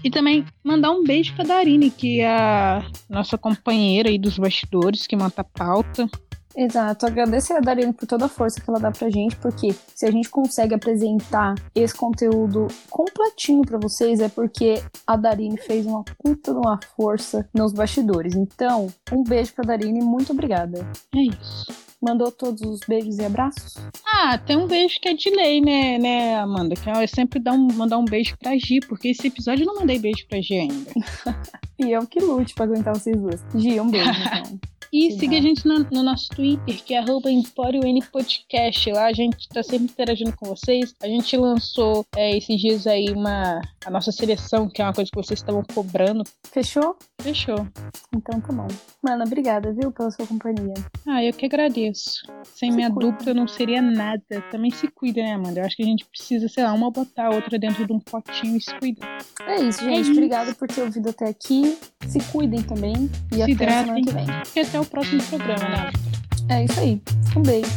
[0.04, 5.08] E também mandar um beijo pra Darine, que é a nossa companheira aí dos bastidores,
[5.08, 6.10] que monta a pauta.
[6.56, 10.06] Exato, agradecer a Darine por toda a força que ela dá pra gente, porque se
[10.06, 16.04] a gente consegue apresentar esse conteúdo completinho pra vocês, é porque a Darine fez uma
[16.04, 18.36] puta de uma força nos bastidores.
[18.36, 20.86] Então, um beijo pra Darine, muito obrigada.
[21.16, 21.84] É isso.
[22.02, 23.76] Mandou todos os beijos e abraços?
[24.06, 26.76] Ah, tem um beijo que é de lei, né, né, Amanda?
[26.76, 29.80] Que é sempre dar um, mandar um beijo pra Gi, porque esse episódio eu não
[29.80, 30.92] mandei beijo pra Gi ainda.
[31.80, 33.44] E eu que lute pra aguentar vocês duas.
[33.56, 34.60] Gia, um beijo, então.
[34.94, 37.28] E siga a gente no, no, nosso Twitter, que é arroba
[38.12, 38.92] Podcast.
[38.92, 40.94] Lá a gente tá sempre interagindo com vocês.
[41.02, 45.10] A gente lançou é, esses dias aí uma a nossa seleção, que é uma coisa
[45.10, 46.24] que vocês estavam cobrando.
[46.52, 46.96] Fechou?
[47.20, 47.68] Fechou.
[48.16, 48.68] Então tá bom.
[49.02, 50.74] Mano, obrigada, viu, pela sua companhia.
[51.08, 52.22] Ah, eu que agradeço.
[52.44, 53.12] Sem se minha cuida.
[53.12, 54.22] dupla eu não seria nada.
[54.52, 55.60] Também se cuida, né, Amanda?
[55.60, 58.00] Eu acho que a gente precisa, sei lá, uma botar a outra dentro de um
[58.00, 59.18] potinho e se cuidar.
[59.48, 60.10] É isso, gente.
[60.10, 61.78] É Obrigada por ter ouvido até aqui.
[62.08, 63.10] Se cuidem também.
[63.32, 63.86] E se até hidratem.
[63.86, 64.26] semana que vem.
[64.56, 65.92] E até o próximo programa, né?
[66.50, 67.02] É isso aí.
[67.36, 67.72] Um beijo.